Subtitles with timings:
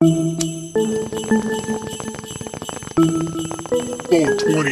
[0.00, 0.36] 20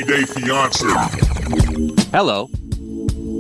[0.04, 0.86] Day Fiance.
[2.10, 2.50] Hello.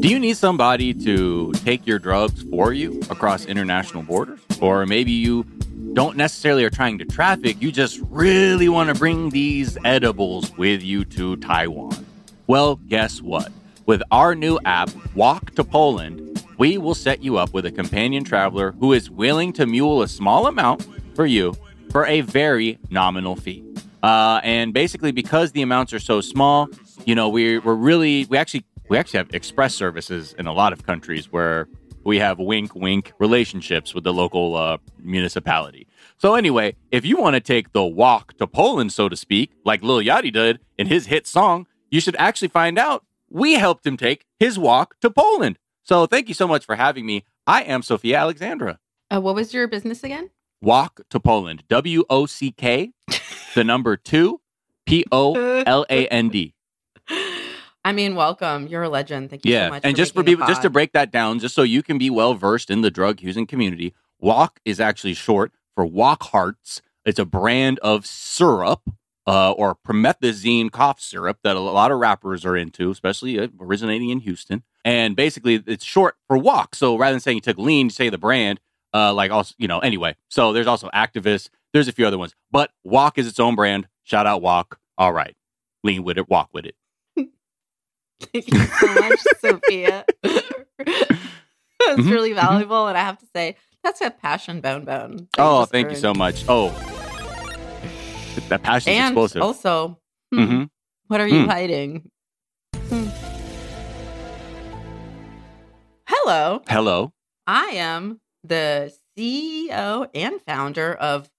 [0.00, 4.40] Do you need somebody to take your drugs for you across international borders?
[4.62, 5.44] Or maybe you
[5.92, 10.82] don't necessarily are trying to traffic, you just really want to bring these edibles with
[10.82, 12.06] you to Taiwan.
[12.46, 13.52] Well, guess what?
[13.84, 18.24] With our new app, Wock to Poland, we will set you up with a companion
[18.24, 21.54] traveler who is willing to mule a small amount for you
[21.94, 23.62] for a very nominal fee.
[24.02, 26.68] Uh, and basically, because the amounts are so small,
[27.06, 30.72] you know, we're, we're really, we actually, we actually have express services in a lot
[30.72, 31.68] of countries where
[32.02, 35.86] we have wink, wink relationships with the local uh, municipality.
[36.18, 39.84] So anyway, if you want to take the Wock to Poland, so to speak, like
[39.84, 43.96] Lil Yachty did in his hit song, you should actually find out we helped him
[43.96, 45.60] take his Wock to Poland.
[45.84, 47.24] So thank you so much for having me.
[47.46, 48.80] I am Sophia Alexandra.
[49.14, 50.30] Uh, what was your business again?
[50.64, 51.62] Wock to Poland.
[51.68, 52.92] W O C K,
[53.54, 54.40] the number two,
[54.86, 55.34] P O
[55.66, 56.54] L A N D.
[57.86, 58.66] I mean, welcome.
[58.66, 59.28] You're a legend.
[59.28, 59.82] Thank you Yeah, so much.
[59.84, 62.32] and just for people, just to break that down, just so you can be well
[62.34, 66.80] versed in the drug using community, Wock is actually short for Wockhardt.
[67.04, 68.80] It's a brand of syrup
[69.26, 74.08] uh, or promethazine cough syrup that a lot of rappers are into, especially uh, originating
[74.08, 74.62] in Houston.
[74.82, 76.74] And basically, it's short for Walk.
[76.74, 78.60] So rather than saying you took lean, you say the brand.
[78.94, 80.14] Uh, like also, you know, anyway.
[80.30, 81.48] So there's also Actavis.
[81.72, 83.88] There's a few other ones, but Wock is its own brand.
[84.04, 84.78] Shout out Wock.
[84.96, 85.34] All right,
[85.82, 86.76] lean with it, walk with it.
[88.32, 90.06] Thank you so much, Sophia.
[90.22, 92.36] That's Mhm, really mhm.
[92.36, 95.16] valuable, and I have to say that's a passion, bone bone.
[95.36, 96.44] that Oh, thank you so much.
[96.48, 96.68] Oh,
[98.48, 99.42] that passion is And explosive.
[99.42, 99.98] also,
[100.32, 100.62] hmm, hmm
[101.08, 101.48] what are you Hmm.
[101.48, 102.10] hiding?
[102.88, 103.08] Hmm.
[106.06, 107.12] Hello, Hello.
[107.46, 111.30] I am the CEO and founder of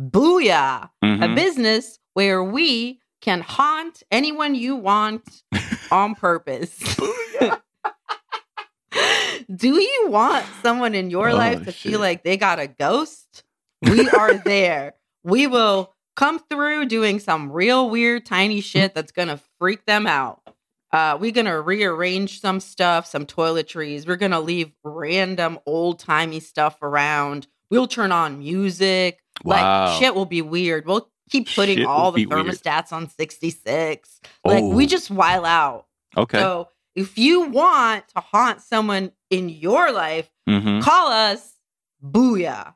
[0.00, 1.34] Booyah, a Mhm.
[1.34, 5.42] business where we can haunt anyone you want
[5.90, 6.78] on purpose.
[9.54, 11.92] Do you want someone in your Oh, life to shit.
[11.92, 13.44] feel like they got a ghost?
[13.82, 14.94] We are there.
[15.22, 20.40] We will come through doing some real weird tiny shit that's gonna freak them out.
[20.96, 24.08] Uh, we're gonna rearrange some stuff, some toiletries.
[24.08, 27.48] We're gonna leave random old timey stuff around.
[27.70, 29.20] We'll turn on music.
[29.44, 29.88] Wow.
[29.88, 30.86] Like shit will be weird.
[30.86, 32.46] We'll keep putting Shit all the be weird.
[32.46, 34.20] thermostats on 66.
[34.42, 34.86] Like we Oh.
[34.86, 35.84] just while out.
[36.16, 36.38] Okay.
[36.38, 40.80] So if you want to haunt someone in your life, mm-hmm.
[40.80, 41.56] call us
[42.02, 42.72] Booyah.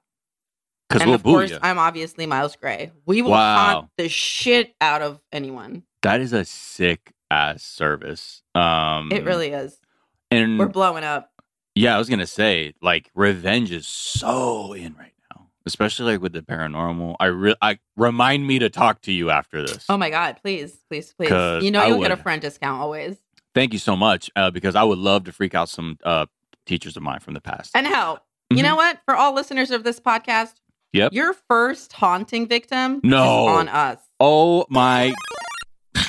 [0.91, 1.53] Because we'll of boo course.
[1.62, 2.92] I'm obviously Miles Gray.
[3.06, 3.56] We will Wow.
[3.56, 5.84] haunt the shit out of anyone.
[6.03, 8.42] That is a sick ass service.
[8.54, 9.78] Um, It really is.
[10.30, 11.30] and We're blowing up.
[11.74, 16.32] yeah, I was gonna say like revenge is so in right now, especially like with
[16.32, 17.16] the paranormal.
[17.20, 19.84] I re- I remind me to talk to you after this.
[19.88, 20.38] Oh my god!
[20.42, 21.30] Please, please, please.
[21.62, 23.16] You know you'll get a friend discount always.
[23.54, 26.26] Thank you so much uh, because I would love to freak out some uh,
[26.66, 27.72] teachers of mine from the past.
[27.74, 28.20] And help.
[28.48, 28.62] You Mhm.
[28.62, 29.00] know what?
[29.04, 30.54] For all listeners of this podcast,
[30.92, 31.12] Yep.
[31.12, 33.22] your first haunting victim No.
[33.22, 33.98] is on us.
[34.20, 35.12] oh my!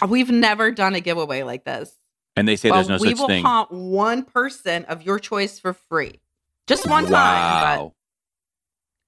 [0.08, 1.94] We've never done a giveaway like this.
[2.36, 3.28] And they say Well, there's no such thing.
[3.28, 6.20] we will haunt one person of your choice for free.
[6.68, 7.94] Just one time, wow.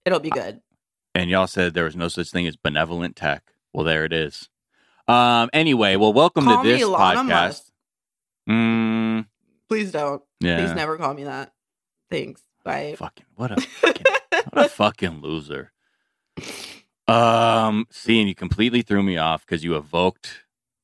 [0.03, 0.59] but it'll be good.
[1.15, 3.53] and y'all said there was no such thing as benevolent tech.
[3.73, 4.49] Well, there it is.
[5.07, 5.49] Um.
[5.53, 7.71] Anyway, well, welcome Call to this podcast.
[8.49, 9.25] Mm,
[9.69, 10.21] Please don't.
[10.41, 10.57] yeah.
[10.65, 11.53] Please never call me that.
[12.09, 12.41] Thanks.
[12.63, 12.95] Bye.
[12.97, 14.05] Fucking what a fucking,
[14.51, 15.71] what a fucking loser.
[17.05, 17.85] Um.
[17.91, 20.42] Seeing you completely threw me off because you evoked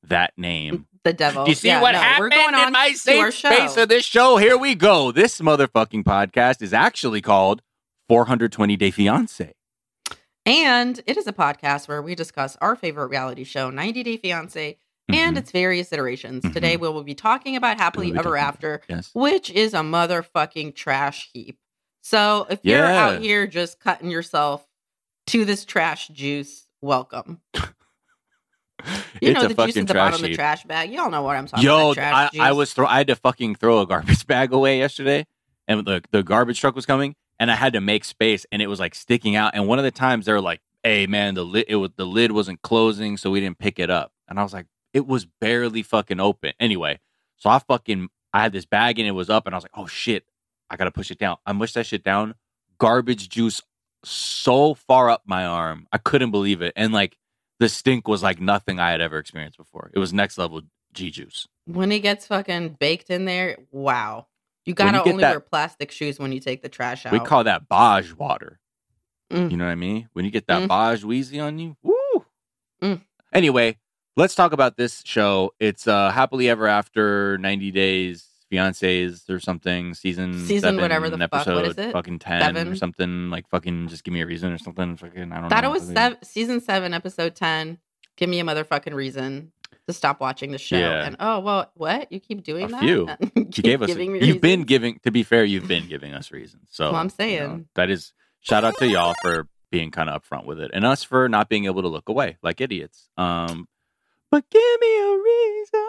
[0.09, 0.85] that name.
[1.05, 1.47] the devil.
[1.47, 3.49] You see Yeah, what no, happened We're going on in my safe show.
[3.49, 4.35] space of this show?
[4.37, 5.11] Here we go.
[5.13, 7.61] This motherfucking podcast is actually called
[8.09, 9.53] 420 Day Fiance.
[10.45, 14.77] And it is a podcast where we discuss our favorite reality show, 90 Day Fiance,
[15.07, 15.39] and Mhm.
[15.39, 16.43] its various iterations.
[16.43, 16.53] Mhm.
[16.53, 19.09] Today, we will be talking about Happily Ever After, Yes.
[19.13, 21.57] which is a motherfucking trash heap.
[22.01, 24.67] So if you're out here just cutting yourself
[25.27, 27.41] to this trash juice, welcome.
[29.21, 30.91] You it's know a the juice fucking at the trash bottom of the trash bag.
[30.91, 31.93] Y'all know what I'm talking Yo, about.
[31.95, 32.85] Trash I, I was throw.
[32.85, 35.25] I had to fucking throw a garbage bag away yesterday,
[35.67, 38.67] and the the garbage truck was coming, and I had to make space, and it
[38.67, 39.51] was like sticking out.
[39.55, 42.05] And one of the times they were like, "Hey, man, the lid it was the
[42.05, 45.25] lid wasn't closing, so we didn't pick it up." And I was like, "It was
[45.25, 46.99] barely fucking open." Anyway,
[47.37, 49.75] so I fucking I had this bag and it was up, and I was like,
[49.75, 50.25] "Oh shit,
[50.69, 52.35] I gotta push it down." I pushed that shit down.
[52.77, 53.61] Garbage juice
[54.05, 57.17] so far up my arm, I couldn't believe it, and like
[57.59, 59.91] the stink was like nothing I had ever experienced before.
[59.93, 60.61] It was next level
[60.93, 61.47] G juice.
[61.65, 64.27] when it gets fucking baked in there, wow.
[64.65, 67.11] You gotta you only that- wear plastic shoes when you take the trash out.
[67.11, 68.59] We call that Baj water.
[69.31, 69.51] Mm.
[69.51, 70.09] You know what I mean?
[70.13, 70.67] When you get that Mm.
[70.67, 72.25] Baj Wheezy on you, woo.
[72.81, 73.01] Mm.
[73.33, 73.77] Anyway,
[74.17, 75.53] let's talk about this show.
[75.59, 81.17] It's uh happily ever after 90 days fiancés or something season Season seven, whatever the
[81.17, 81.91] fuck, episode what is it?
[81.91, 85.39] fucking 10 or something like fucking just give me a reason or something fucking I
[85.41, 85.81] don't Thought know it
[86.19, 87.77] was season seven, episode ten.
[88.17, 89.51] Give me a motherfucking reason
[89.87, 90.77] to stop watching the show.
[90.77, 91.05] Yeah.
[91.05, 92.81] And oh well, what you keep doing A that?
[92.81, 93.07] few.
[93.21, 96.67] you you gave us you've been giving to be fair you've been giving us reasons
[96.71, 97.67] so Well, I'm you know, saying.
[97.75, 101.03] that is shout out to y'all for being kind of upfront with it and us
[101.03, 103.67] for not being able to look away like idiots um
[104.31, 105.87] but give me a reason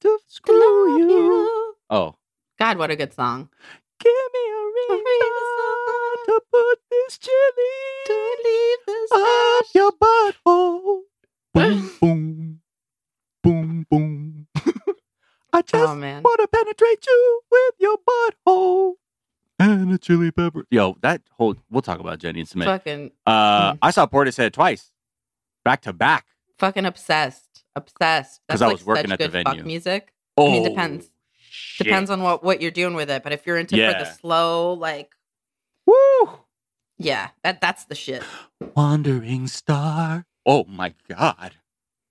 [0.00, 1.08] to screw you.
[1.10, 1.63] you.
[1.90, 2.14] Oh
[2.58, 3.48] God, what a good song.
[4.00, 5.76] give me a reason,
[6.26, 7.34] to put this chili
[8.06, 11.00] To leave this up your butthole
[11.54, 12.60] boom boom
[13.42, 14.46] boom boom
[15.52, 16.22] i just Oh man.
[16.22, 18.94] want to penetrate you with your butthole
[19.60, 20.64] and a chili pepper.
[20.70, 22.64] Yo, that whole we'll talk about Jenny and Sumit.
[22.64, 23.78] Fucking Uh, Mm.
[23.82, 24.90] I saw Portishead twice,
[25.64, 26.26] back to back.
[26.58, 27.62] fucking obsessed.
[27.76, 28.40] Obsessed.
[28.48, 29.62] 'Cause That's I was working at the venue.
[29.64, 30.12] music.
[30.36, 31.10] Oh, mean, depends.
[31.74, 31.86] Shit.
[31.86, 33.22] Depends on what what you're doing with it.
[33.22, 35.12] But if you're into for the slow, like
[35.86, 36.38] Woo!
[36.98, 38.22] yeah, that that's the shit.
[38.76, 40.26] Wandering star.
[40.46, 41.54] Oh my god.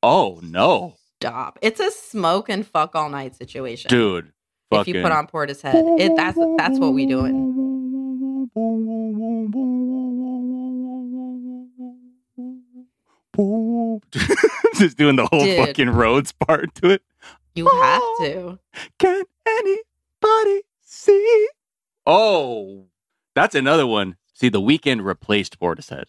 [0.01, 1.57] Oh no, Stop.
[1.61, 3.87] It's a smoke and fuck all night situation.
[3.89, 4.33] dude.
[4.71, 7.53] if you put on Portishead, it that's that's what we doing.
[14.75, 15.65] Just doing the whole Dude.
[15.65, 17.01] fucking roads part to it.
[17.55, 18.59] You have to.
[18.99, 21.47] Can anybody see?
[22.05, 22.85] Oh,
[23.35, 24.17] that's another one.
[24.33, 26.05] See, the Weeknd replaced Portishead.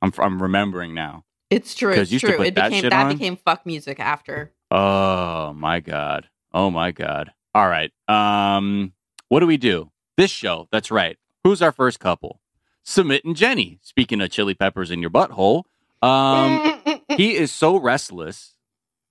[0.00, 1.24] I'm I'm remembering now.
[1.50, 1.94] It's true.
[1.94, 2.42] 'Cause It's you true.
[2.42, 3.12] It that became that on?
[3.12, 4.52] became fuck music after.
[4.70, 6.28] Oh my god.
[6.52, 7.32] Oh my god.
[7.54, 7.90] All right.
[8.06, 8.92] Um,
[9.28, 9.90] what do we do?
[10.16, 10.68] This show.
[10.70, 11.16] That's right.
[11.44, 12.40] Who's our first couple?
[12.84, 13.78] Sumit and Jenny.
[13.82, 15.64] Speaking of chili peppers in your butthole,
[16.02, 16.80] um,
[17.16, 18.54] he is so restless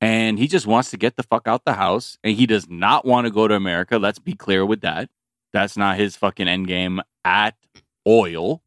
[0.01, 3.05] and he just wants to get the fuck out the house and he does not
[3.05, 3.97] want to go to America.
[3.97, 5.09] Let's be clear with that.
[5.53, 7.55] That's not his fucking end game at
[8.07, 8.61] oil.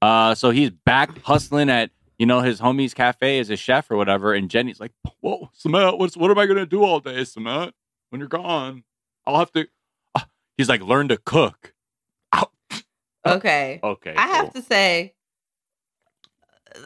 [0.00, 3.96] Uh, so he's back hustling at you know his homie's cafe as a chef or
[3.96, 4.34] whatever.
[4.34, 7.72] And Jenny's like, "Whoa, Sumit, what's what am I gonna do all day, Sumit?
[8.10, 8.84] When you're gone,
[9.26, 9.66] I'll have to."
[10.14, 10.20] Uh,
[10.56, 11.74] he's like, "Learn to cook."
[12.34, 12.50] Ow.
[13.26, 13.80] okay.
[13.82, 15.14] Okay, I have to say,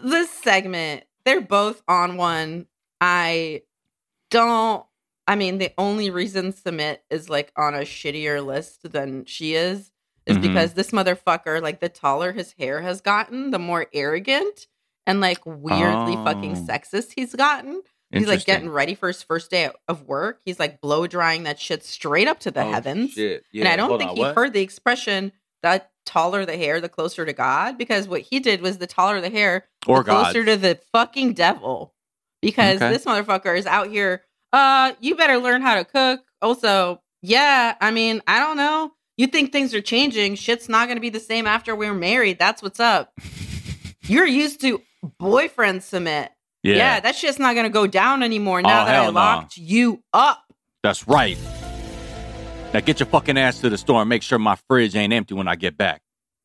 [0.03, 2.67] this segment, they're both on one.
[3.01, 3.63] I
[4.33, 4.85] don't.
[5.29, 9.93] I mean, the only reason Sumit is like on a shittier list than she is
[10.27, 10.43] is Mhm.
[10.43, 14.67] because this motherfucker, like, the taller his hair has gotten, the more arrogant
[15.07, 16.61] and like weirdly fucking Oh.
[16.73, 17.83] sexist he's gotten.
[18.13, 20.41] He's like getting ready for his first day of work.
[20.45, 23.13] He's like blow drying that shit straight up to the Oh, heavens.
[23.13, 23.45] shit.
[23.55, 24.35] and I don't hold think on, he what?
[24.35, 25.33] heard the expression
[25.63, 29.21] that taller the hair, the closer to God, because what he did was the taller
[29.23, 31.95] the hair, or the closer to the fucking devil.
[32.43, 32.91] Because Okay.
[32.93, 34.25] this motherfucker is out here.
[34.53, 36.21] Uh, you better learn how to cook.
[36.43, 38.93] Also, yeah, I mean, I don't know.
[39.17, 40.35] You think things are changing?
[40.35, 42.39] Shit's not going to be the same after we're married.
[42.39, 43.13] That's what's up.
[44.03, 44.83] You're used to
[45.19, 46.29] boyfriend Sumit.
[46.63, 49.11] yeah, Yeah, that shit's not going to go down anymore now Oh, that I no.
[49.13, 50.43] locked you up.
[50.83, 51.39] that's right.
[52.75, 55.35] Now get your fucking ass to the store and make sure my fridge ain't empty
[55.35, 56.01] when I get back.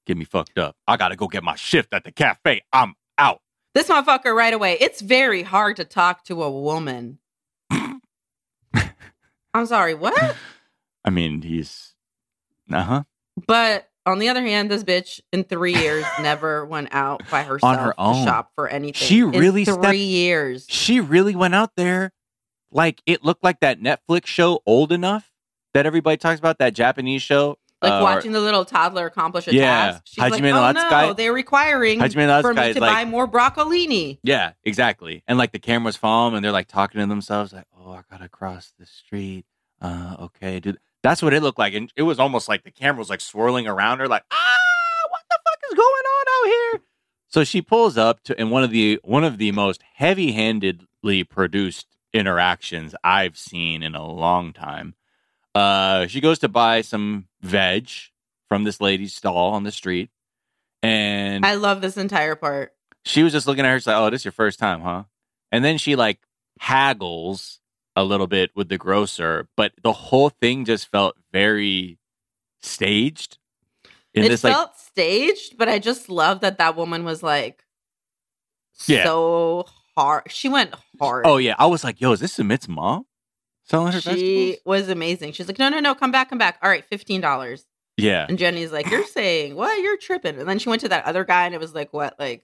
[0.05, 0.75] Get me fucked up.
[0.87, 2.61] I gotta go get my shift at the cafe.
[2.71, 3.39] I'm out.
[3.77, 4.75] This motherfucker right away.
[4.81, 7.19] It's very hard to talk to a woman.
[7.69, 8.01] I'm
[9.65, 10.35] sorry, what?
[11.05, 11.93] I mean, he's
[12.73, 13.03] uh huh.
[13.45, 17.77] But on the other hand, this bitch in three years never went out by herself
[17.77, 18.25] on her to own.
[18.25, 18.95] shop for anything.
[19.07, 20.65] She In really three stepped- years.
[20.67, 22.13] She really went out there
[22.71, 25.29] like it looked like that Netflix show old enough
[25.75, 27.59] that everybody talks about that Japanese show.
[27.81, 29.91] Like uh, watching the little toddler accomplish a Yeah.
[29.91, 30.03] task.
[30.05, 34.17] She's Hajime like, oh no, they're requiring Hajime for me to like- buy more broccolini.
[34.23, 35.23] Yeah, exactly.
[35.27, 38.01] And like the cameras follow 'em and they're like talking to themselves, like, "Oh, I
[38.09, 39.45] gotta cross the street."
[39.79, 40.79] Uh, okay, dude.
[41.03, 43.67] That's what it looked like, and it was almost like the camera was like swirling
[43.67, 44.55] around her, like, "Ah,
[45.11, 46.81] what the fuck is going on out here?"
[47.27, 51.87] So she pulls up to in one of the one of the most heavy-handedly produced
[52.13, 54.95] interactions I've seen in a long time.
[55.57, 57.89] Uh, she goes to buy some veg
[58.47, 60.11] from this lady's stall on the street,
[60.83, 62.73] and I love this entire part.
[63.05, 65.03] she was just looking at her, like, "Oh, this is your first time, huh?"
[65.51, 66.19] And then she like
[66.59, 67.59] haggles
[67.95, 71.97] a little bit with the grocer, but the whole thing just felt very
[72.61, 73.39] staged.
[74.13, 77.63] In it this felt like, staged, but I just love that that woman was like
[78.85, 79.03] Yeah.
[79.05, 80.29] so hard.
[80.29, 81.25] She went hard.
[81.25, 83.06] oh yeah, I was like, "Yo, is this Sumit's mom
[83.69, 85.31] selling her she vegetables?" was amazing.
[85.33, 86.57] She's like, no, no, no, come back, come back.
[86.61, 87.65] All right, fifteen dollars.
[87.99, 89.81] Yeah, And Jenny's like, You're saying, what?
[89.81, 90.37] You're tripping.
[90.39, 92.13] And then she went to that other guy and it was like, What?
[92.19, 92.43] Like,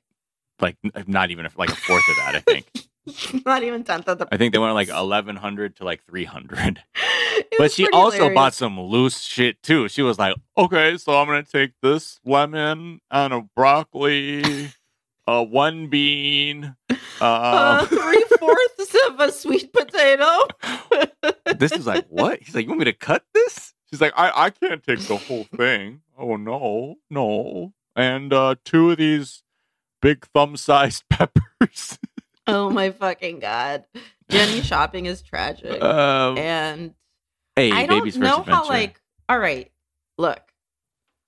[0.59, 2.35] like uh, not even a, like a fourth of that.
[2.35, 2.65] I think.
[3.45, 6.25] not even 10th of the I think they went like eleven hundred to like three
[6.25, 6.81] hundred.
[7.57, 8.35] But she also hilarious.
[8.35, 9.87] bought some loose shit too.
[9.89, 14.71] She was like, "Okay, so I'm gonna take this lemon and a broccoli,
[15.27, 20.47] uh, one bean, uh, uh, three fourths of a sweet potato.
[21.57, 22.41] this is like what?
[22.41, 23.73] He's like, you want me to cut this?
[23.89, 26.01] She's like, I, I can't take the whole thing.
[26.17, 27.73] Oh no, no.
[27.95, 29.43] And uh two of these
[30.01, 31.99] big thumb sized peppers.
[32.47, 33.85] oh my fucking god.
[34.29, 35.81] Jenny shopping is tragic.
[35.81, 36.93] um, and
[37.55, 38.69] hey, I don't know first how adventure.
[38.69, 39.71] like all right,
[40.17, 40.41] look.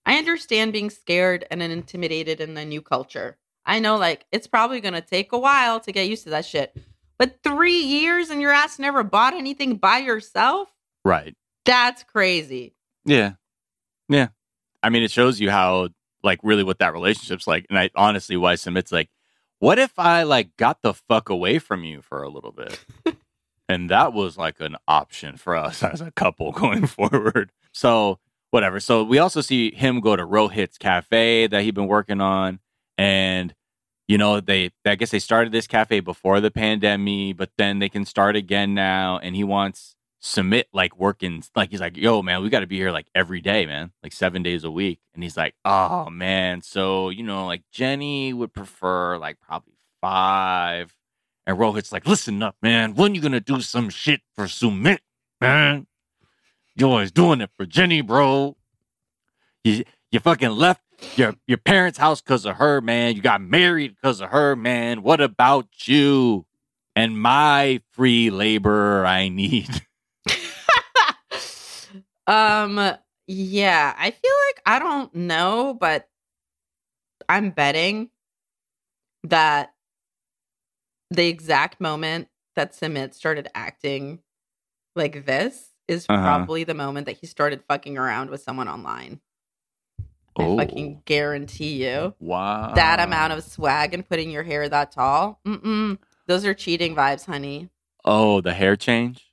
[0.08, 3.38] I understand being scared and intimidated in a new culture.
[3.66, 6.76] I know like it's probably gonna take a while to get used to that shit.
[7.18, 10.70] But three years and your ass never bought anything by yourself?
[11.04, 11.36] right.
[11.66, 12.76] That's crazy.
[13.06, 13.34] Yeah.
[14.08, 14.28] Yeah.
[14.84, 15.90] I mean, it shows you how,
[16.24, 17.66] like, really what that relationship's like.
[17.70, 19.10] And I honestly, why Sumit's like,
[19.58, 22.86] what if I, like, got the fuck away from you for a little bit?
[23.70, 27.52] and that was like an option for us as a couple going forward.
[27.72, 28.20] So,
[28.52, 28.80] whatever.
[28.80, 32.60] So, we also see him go to Rohit's cafe that he'd been working on.
[32.98, 33.54] And,
[34.08, 37.90] you know, they, I guess they started this cafe before the pandemic, but then they
[37.90, 39.18] can start again now.
[39.18, 42.78] And he wants Sumit like working like he's like yo man we got to be
[42.78, 45.00] here like every day man like seven days a week.
[45.14, 46.64] And he's like oh man.
[46.64, 50.96] So you know like jenny would prefer like probably five.
[51.46, 52.96] And rohit's like listen up man.
[52.96, 54.98] When you gonna do some shit for sumit
[55.40, 55.86] man?
[56.76, 58.58] You always doing it for jenny bro.
[59.64, 60.82] You you fucking left
[61.16, 65.02] your your parents house because of her man you got married because of her man
[65.04, 66.46] what about you
[66.96, 69.70] and my free labor i need
[72.28, 72.94] um
[73.28, 76.08] yeah, I feel like I don't know, but
[77.28, 78.12] I'm betting
[79.24, 79.74] that
[81.10, 84.20] the exact moment that Sumit started acting
[84.96, 86.22] like this is Uh-huh.
[86.22, 89.20] probably the moment that he started fucking around with someone online.
[90.38, 90.58] Oh.
[90.60, 92.14] I fucking guarantee you.
[92.20, 92.74] Wow.
[92.76, 95.40] That amount of swag and putting your hair that tall.
[95.48, 95.98] Mm-mm.
[96.28, 97.70] Those are cheating vibes, honey.
[98.04, 99.32] Oh, the hair change?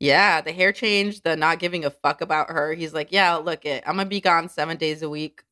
[0.00, 2.72] Yeah, the hair change, the not giving a fuck about her.
[2.72, 5.42] He's like, yeah, look it, I'm gonna be gone seven days a week.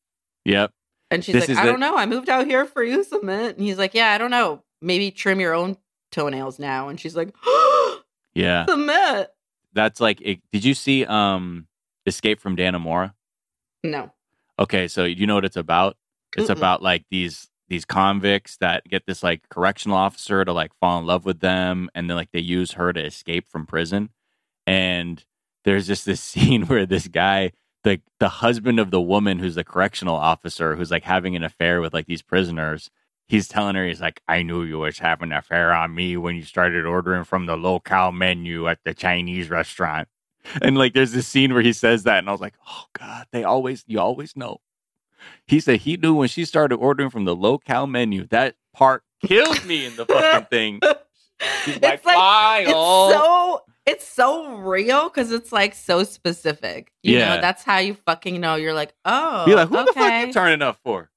[0.45, 0.73] Yep.
[1.11, 1.97] And she's This like, I the- don't know.
[1.97, 3.51] I moved out here for you, Sumit.
[3.51, 4.63] And he's like, yeah, I don't know.
[4.81, 5.77] Maybe trim your own
[6.13, 6.89] toenails now.
[6.89, 7.35] And she's like,
[8.35, 8.67] Yeah.
[8.69, 9.27] Sumit.
[9.75, 11.67] That's like it, did you see um
[12.07, 13.13] Escape from Dannemora?
[13.85, 14.13] No.
[14.59, 15.97] Okay, so you know what it's about?
[16.37, 16.51] It's Mm-mm.
[16.51, 21.07] about like these these convicts that get this like correctional officer to like fall in
[21.07, 24.11] love with them and then like they use her to escape from prison.
[24.67, 25.25] And
[25.65, 27.53] there's just this scene where this guy
[27.85, 31.81] the the husband of the woman who's the correctional officer who's like having an affair
[31.81, 32.91] with like these prisoners
[33.29, 36.37] he's telling her he's like i knew you was having an affair on me when
[36.37, 40.09] you started ordering from the local menu at the chinese restaurant
[40.63, 43.27] and like there's this scene where he says that and i was like oh god
[43.33, 44.59] they always you always know
[45.47, 49.65] he said he knew when she started ordering from the locale menu that part killed
[49.67, 50.81] me in the fucking thing
[51.65, 56.93] She's it's like, like it's so it's so real because it's like so specific.
[57.03, 57.37] You Yeah.
[57.37, 58.57] know, that's how you fucking know.
[58.57, 60.27] You're like, oh, Be like, who the fuck okay.
[60.27, 61.11] you turning up for?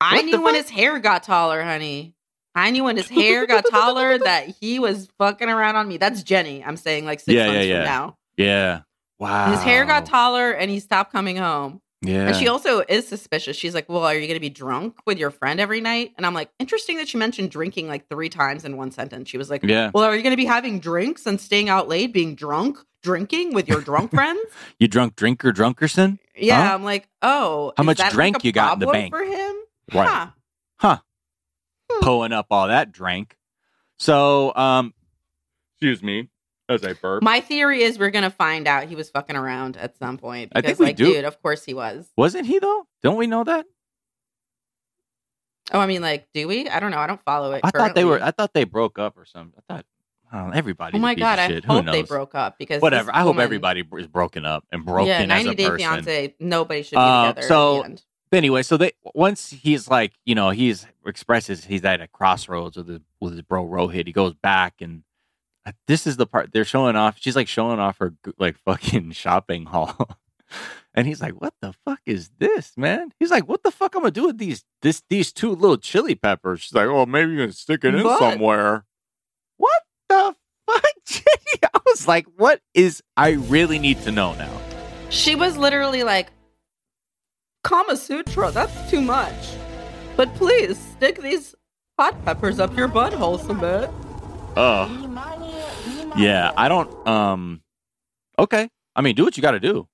[0.00, 0.62] I What knew when fuck?
[0.64, 2.14] his hair got taller, honey.
[2.60, 5.96] I knew when his hair got taller that he was fucking around on me.
[5.96, 6.64] That's Jenny.
[6.64, 7.76] I'm saying like six Yeah, yeah, months yeah.
[7.76, 8.16] from now.
[8.36, 8.80] Yeah.
[9.18, 9.50] Wow.
[9.52, 11.80] His hair got taller and he stopped coming home.
[12.02, 12.28] Yeah.
[12.28, 13.56] And she also is suspicious.
[13.56, 16.12] She's like, Well, are you going to be drunk with your friend every night?
[16.16, 19.28] And I'm like, Interesting that she mentioned drinking like three times in one sentence.
[19.28, 19.90] She was like, yeah.
[19.92, 23.52] Well, are you going to be having drinks and staying out late, being drunk, drinking
[23.52, 24.40] with your drunk friends?
[24.78, 26.18] You drunk drinker drunkerson?
[26.34, 26.68] Yeah.
[26.68, 26.74] Huh?
[26.74, 29.12] I'm like, Oh, How is much that, like, drink a you got in the bank?
[29.14, 29.56] for him?
[29.92, 30.08] Right.
[30.08, 30.26] Huh.
[30.78, 30.98] Huh.
[32.00, 33.36] Pulling up all that drink.
[33.98, 34.94] So, um,
[35.74, 36.28] excuse me
[36.68, 37.22] as I burp.
[37.22, 40.52] My theory is we're gonna find out he was fucking around at some point.
[40.54, 41.14] I Because, think we like, do.
[41.14, 42.08] dude, of course he was.
[42.16, 42.86] Wasn't he though?
[43.02, 43.66] Don't we know that?
[45.72, 46.68] Oh, I mean, like, do we?
[46.68, 46.98] I don't know.
[46.98, 47.60] I don't follow it.
[47.62, 48.20] I thought they were.
[48.22, 49.60] I thought they broke up or something.
[49.68, 49.86] I thought.
[50.32, 50.96] Oh, everybody.
[50.96, 51.64] oh my god, I shit.
[51.64, 53.06] Hope they broke up because Whatever.
[53.06, 55.64] this I hope woman- everybody is broken up and broken yeah, as 90 a Day
[55.64, 55.78] person.
[55.78, 56.34] Fiance.
[56.38, 57.46] Nobody should be Uh, together.
[57.48, 58.02] so- at the end.
[58.30, 62.76] But anyway, so they once he's like, you know, he's expresses he's at a crossroads
[62.76, 64.06] with his with his bro Rohit.
[64.06, 65.02] He goes back and
[65.66, 67.16] uh, this is the part they're showing off.
[67.18, 70.08] She's like showing off her like fucking shopping haul,
[70.94, 74.02] and he's like, "What the fuck is this, man?" He's like, "What the fuck I'm
[74.02, 77.38] gonna do with these this these two little chili peppers?" She's like, "Oh, maybe you
[77.38, 78.18] can stick it in What?
[78.20, 78.84] somewhere."
[79.56, 80.34] What the
[80.66, 81.70] fuck, Jenny?
[81.74, 84.60] I was like, "What is?" I really need to know now.
[85.10, 86.28] She was literally like,
[87.62, 89.54] Kama Sutra, that's too much.
[90.16, 91.54] But please stick these
[91.98, 93.92] hot peppers up your butthole Sumit.
[94.56, 96.52] Oh, yeah.
[96.56, 97.06] I don't.
[97.06, 97.62] Um.
[98.38, 98.68] Okay.
[98.96, 99.86] I mean, do what you got to do.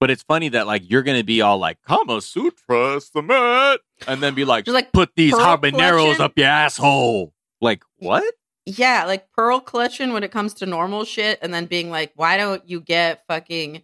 [0.00, 3.78] But it's funny that like you're gonna be all like Kama Sutra Sumit,
[4.08, 7.32] and then be like, Just like put these habaneros up your asshole.
[7.60, 8.34] Like what?
[8.66, 12.36] Yeah, like pearl clutching when it comes to normal shit, and then being like, why
[12.36, 13.82] don't you get fucking,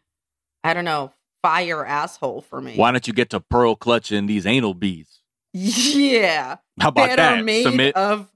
[0.64, 2.76] I don't know, fire asshole for me?
[2.76, 5.20] Why don't you get to pearl clutching these anal bees?
[5.52, 6.56] Yeah.
[6.80, 7.44] How about that are that?
[7.44, 7.92] made Sumit.
[7.92, 8.28] of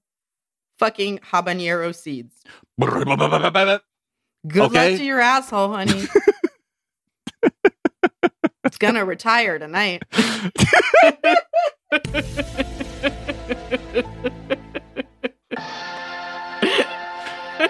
[0.79, 2.43] fucking habanero seeds.
[2.81, 4.91] Good Okay.
[4.91, 6.05] luck to your asshole, honey.
[8.65, 10.03] it's gonna retire tonight.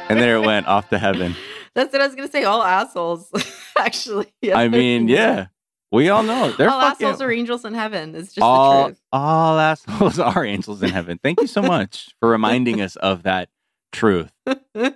[0.09, 1.35] and there it went off to heaven.
[1.75, 2.45] That's what I was gonna say.
[2.45, 3.31] All assholes,
[3.79, 4.33] actually.
[4.53, 5.47] I mean, yeah,
[5.91, 8.15] we all know they're all fucking assholes are angels in heaven.
[8.15, 11.19] It's just all, the all assholes are angels in heaven.
[11.23, 13.49] Thank you so much for reminding us of that
[13.93, 14.33] truth.
[14.47, 14.95] truth.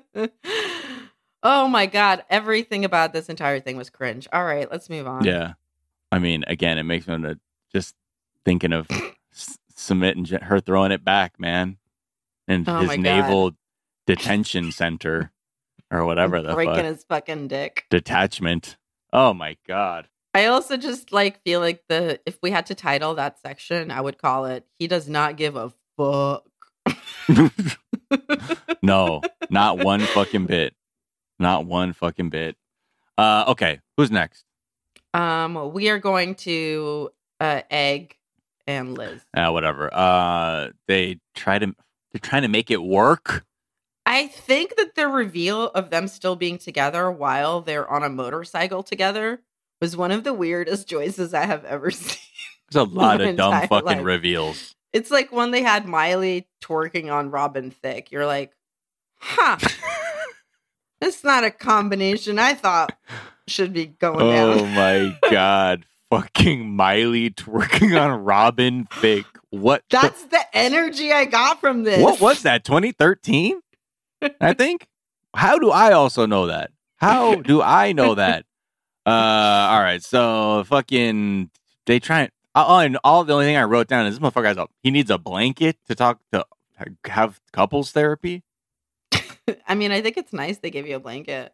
[1.42, 4.28] oh my god, everything about this entire thing was cringe.
[4.32, 5.24] All right, let's move on.
[5.24, 5.54] Yeah,
[6.12, 7.38] I mean, again, it makes me want to
[7.72, 7.94] just
[8.44, 8.86] thinking of
[9.74, 11.78] Sumit and her throwing it back, man,
[12.48, 13.52] and Oh his naval
[14.06, 15.32] detention center
[15.90, 17.84] or whatever the breaking fuck his fucking dick.
[17.90, 18.76] detachment.
[19.12, 20.08] Oh my god.
[20.34, 24.00] I also just like feel like the if we had to title that section, I
[24.00, 26.44] would call it "He does not give a fuck."
[28.82, 30.74] No, not one fucking bit.
[31.40, 32.56] Not one fucking bit.
[33.18, 34.44] Uh, okay, who's next?
[35.14, 38.16] um, we are going to uh, Egg
[38.66, 39.22] and Liz.
[39.34, 39.92] Uh, whatever.
[39.92, 41.66] Uh, they try to.
[42.12, 43.44] They're trying to make it work.
[44.06, 48.82] I think that the reveal of them still being together while they're on a motorcycle
[48.84, 49.40] together
[49.80, 52.18] was one of the weirdest choices I have ever seen.
[52.70, 54.04] There's a lot of dumb fucking life.
[54.04, 54.74] reveals.
[54.92, 58.10] It's like when they had Miley twerking on Robin Thicke.
[58.12, 58.52] You're like,
[59.18, 59.56] huh.
[61.00, 62.96] That's not a combination I thought
[63.46, 64.58] should be going Oh down.
[64.60, 65.84] Oh my god.
[66.10, 69.26] Fucking Miley twerking on Robin Thicke.
[69.50, 69.82] What?
[69.90, 72.00] the- That's the energy I got from this.
[72.02, 72.64] what was that?
[72.64, 73.60] 2013?
[74.40, 74.86] I think.
[75.34, 76.70] How do I also know that?
[76.96, 78.44] How do I know that?
[79.04, 80.02] Uh, all right.
[80.02, 81.50] So fucking,
[81.86, 82.30] they try.
[82.54, 84.66] All, and all the only thing I wrote down is this motherfucker has a.
[84.82, 86.46] He needs a blanket to talk to
[87.04, 88.42] have couples therapy.
[89.68, 91.52] I mean, I think it's nice they give you a blanket,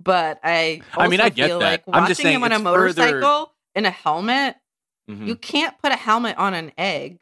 [0.00, 0.82] but I.
[0.96, 1.70] I mean, I get feel that.
[1.70, 4.56] Like I'm watching just saying him on a it's further- motorcycle in a helmet.
[5.10, 5.26] Mhm.
[5.26, 7.18] You can't put a helmet on an egg.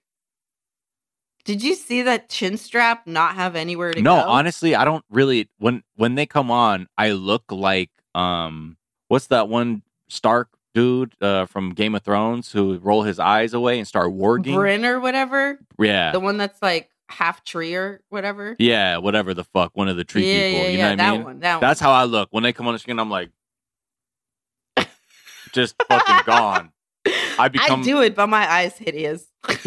[1.46, 4.20] Did you see that chin strap not have anywhere to no, go?
[4.22, 5.48] No, honestly, I don't really.
[5.58, 11.46] When when they come on, I look like um, what's that one Stark dude uh,
[11.46, 14.56] from Game of Thrones who roll his eyes away and start warging?
[14.56, 18.56] Bran or whatever, yeah, the one that's like half tree or whatever.
[18.58, 20.62] yeah, whatever the fuck, one of the tree yeah, people.
[20.64, 21.24] yeah, you yeah, know what that I mean?
[21.24, 21.40] one.
[21.40, 21.90] That That's one.
[21.90, 22.98] how I look when they come on the screen.
[22.98, 23.30] I'm like,
[25.52, 26.72] just fucking gone.
[27.38, 29.26] I become I do it, but my eyes hideous.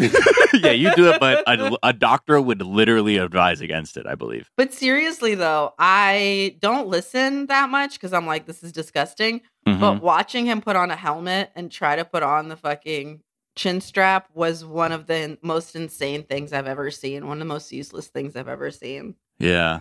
[0.54, 4.06] yeah, you do it, but a, a doctor would literally advise against it.
[4.06, 4.50] I believe.
[4.56, 9.40] But seriously though, I don't listen that much because I'm like, this is disgusting.
[9.66, 9.80] Mhm.
[9.80, 13.20] But watching him put on a helmet and try to put on the fucking
[13.56, 17.26] chin strap was one of the most insane things I've ever seen.
[17.26, 19.16] One of the most useless things I've ever seen.
[19.38, 19.80] Yeah.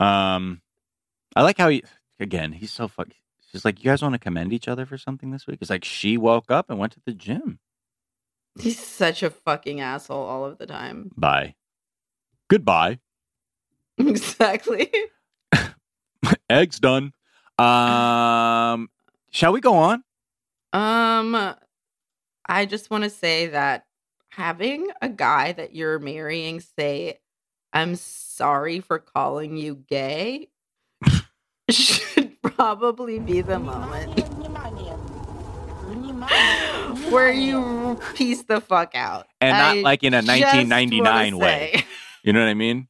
[0.00, 0.60] Um,
[1.36, 1.82] I like how he
[2.20, 2.52] again.
[2.52, 3.08] He's so fuck.
[3.54, 5.58] She's like, you guys want to commend each other for something this week?
[5.60, 7.60] It's like she woke up and went to the gym.
[8.58, 11.12] He's such a fucking asshole all of the time.
[11.16, 11.54] Bye.
[12.48, 12.98] Goodbye.
[13.98, 14.90] exactly.
[16.50, 17.12] Eggs done.
[17.56, 18.88] Um,
[19.30, 20.02] shall we go on?
[20.72, 21.54] Um,
[22.48, 23.84] I just want to say that
[24.30, 27.20] having a guy that you're marrying say,
[27.72, 30.48] "I'm sorry for calling you gay,"
[31.70, 32.23] should
[32.56, 34.20] probably be the moment
[37.10, 41.84] where you piece the fuck out, And not I like in a 1999 way.
[42.22, 42.88] You know what I mean?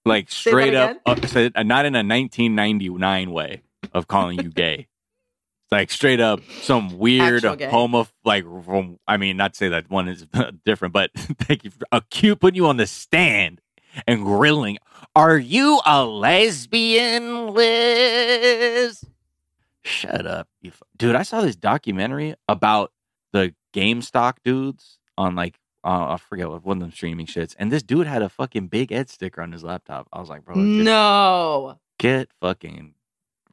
[0.05, 4.87] Like straight up, up uh, not in a 1999 way of calling you gay.
[5.71, 10.07] Like straight up some weird homo, like from, I mean, not to say that one
[10.07, 10.25] is
[10.65, 13.61] different, but thank you for acute putting you on the stand
[14.07, 14.77] and grilling.
[15.15, 19.03] Are you a lesbian, Liz?
[19.83, 21.15] Shut up, you f- dude.
[21.15, 22.91] I saw this documentary about
[23.33, 27.71] the GameStop dudes on like uh, I forget what one of them streaming shits, and
[27.71, 30.07] this dude had a fucking big Ed sticker on his laptop.
[30.11, 32.94] I was like, bro, No, get fucking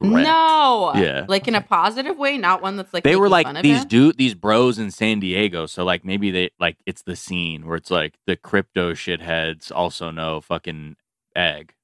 [0.02, 0.26] wrecked.
[0.26, 0.92] No.
[0.94, 1.24] Yeah.
[1.28, 4.34] Like in a positive way, not one that's like they were like these dude these
[4.34, 5.66] bros in San Diego.
[5.66, 10.10] So like maybe they like it's the scene where it's like the crypto shitheads also
[10.10, 10.96] know fucking
[11.36, 11.74] egg.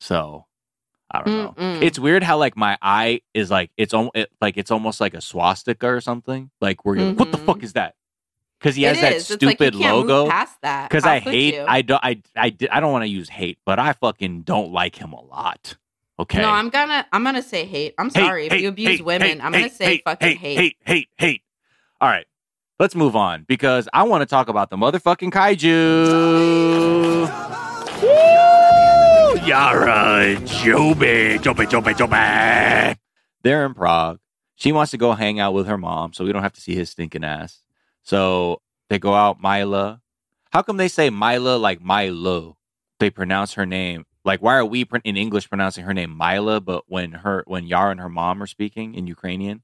[0.00, 0.46] So
[1.10, 1.54] I don't know.
[1.56, 1.82] Mm-mm.
[1.82, 5.14] It's weird how like my eye is like it's almost it, like it's almost like
[5.14, 6.50] a swastika or something.
[6.60, 7.46] Like where you're like, what the Mhm.
[7.46, 7.94] fuck is that?
[8.58, 9.30] Because he has It that is.
[9.30, 10.28] It's like you stupid move logo.
[10.30, 10.88] past that.
[10.88, 11.64] Because I hate you?
[11.68, 14.96] I don't I I I don't want to use hate, but I fucking don't like
[14.96, 15.76] him a lot.
[16.18, 16.40] Okay.
[16.40, 17.94] No, I'm gonna I'm gonna say hate.
[17.98, 19.28] I'm Hate, sorry if you abuse hate, women.
[19.28, 20.56] hate, I'm gonna hate, say hate, fucking hate, hate.
[20.58, 21.42] hate, hate, hate.
[22.00, 22.26] All right,
[22.78, 27.26] let's move on because I want to talk about the motherfucking kaiju.
[28.02, 29.46] Woo!
[29.46, 32.96] Yara Jovi, Jovi, Jovi, Jovi.
[33.42, 34.18] They're in Prague.
[34.56, 36.74] She wants to go hang out with her mom, so we don't have to see
[36.74, 37.60] his stinking ass.
[38.02, 40.00] So they go out, Mila.
[40.50, 42.56] How come they say Mila like Milo?
[42.98, 46.60] They pronounce her name like why are we pr- in English pronouncing her name Mila,
[46.60, 49.62] but when her when Yara and her mom are speaking in Ukrainian,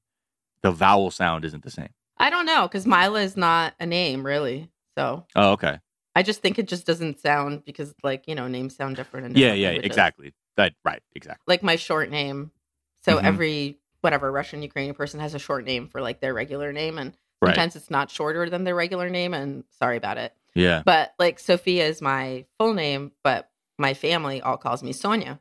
[0.63, 1.89] the vowel sound isn't the same.
[2.17, 4.69] I don't know because Mila is not a name really.
[4.97, 5.79] So Oh, okay.
[6.15, 9.25] I just think it just doesn't sound because like you know names sound different.
[9.27, 9.91] In Yeah, different yeah, languages.
[9.91, 10.33] exactly.
[10.57, 11.43] That right, exactly.
[11.47, 12.51] Like my short name.
[13.03, 13.23] So Mhm.
[13.23, 17.13] every whatever Russian Ukrainian person has a short name for like their regular name, and
[17.41, 17.49] Right.
[17.55, 19.33] sometimes it's not shorter than their regular name.
[19.33, 20.33] And sorry about it.
[20.55, 20.83] Yeah.
[20.85, 23.49] But like Sophia is my full name, but
[23.87, 25.39] my family all calls me Sonia.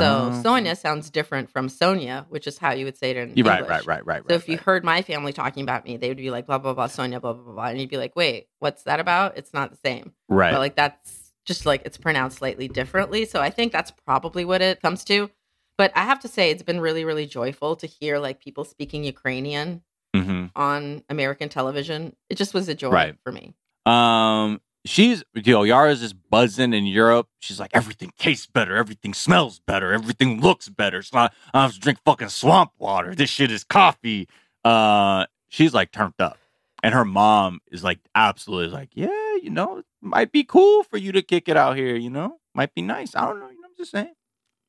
[0.00, 0.42] So Oh.
[0.42, 3.68] Sonia sounds different from Sonia, which is how you would say it in right, English.
[3.70, 4.24] right, right, right, right.
[4.30, 6.72] So if you heard my family talking about me, they would be like blah blah
[6.72, 9.36] blah Sonia blah blah blah, blah and you'd be like, wait, what's that about?
[9.36, 10.52] It's not the same, right.
[10.52, 13.26] but like that's just like it's pronounced slightly differently.
[13.26, 15.30] So I think that's probably what it comes to.
[15.76, 19.04] But I have to say, it's been really really joyful to hear like people speaking
[19.04, 19.82] Ukrainian
[20.16, 22.16] hmm on American television.
[22.30, 23.14] It just was a joy Right.
[23.24, 23.54] for me.
[23.84, 27.28] Um, she's you know Yara's just buzzing in Europe.
[27.40, 30.98] She's like everything tastes better, everything smells better, everything looks better.
[30.98, 33.14] It's not I have to drink fucking swamp water.
[33.14, 34.28] This shit is coffee.
[34.64, 36.38] Uh, she's like turned up,
[36.82, 40.96] and her mom is like absolutely like yeah, you know, it might be cool for
[40.96, 41.96] you to kick it out here.
[41.96, 43.14] You know, might be nice.
[43.14, 43.48] I don't know.
[43.48, 44.12] You know, I'm just saying.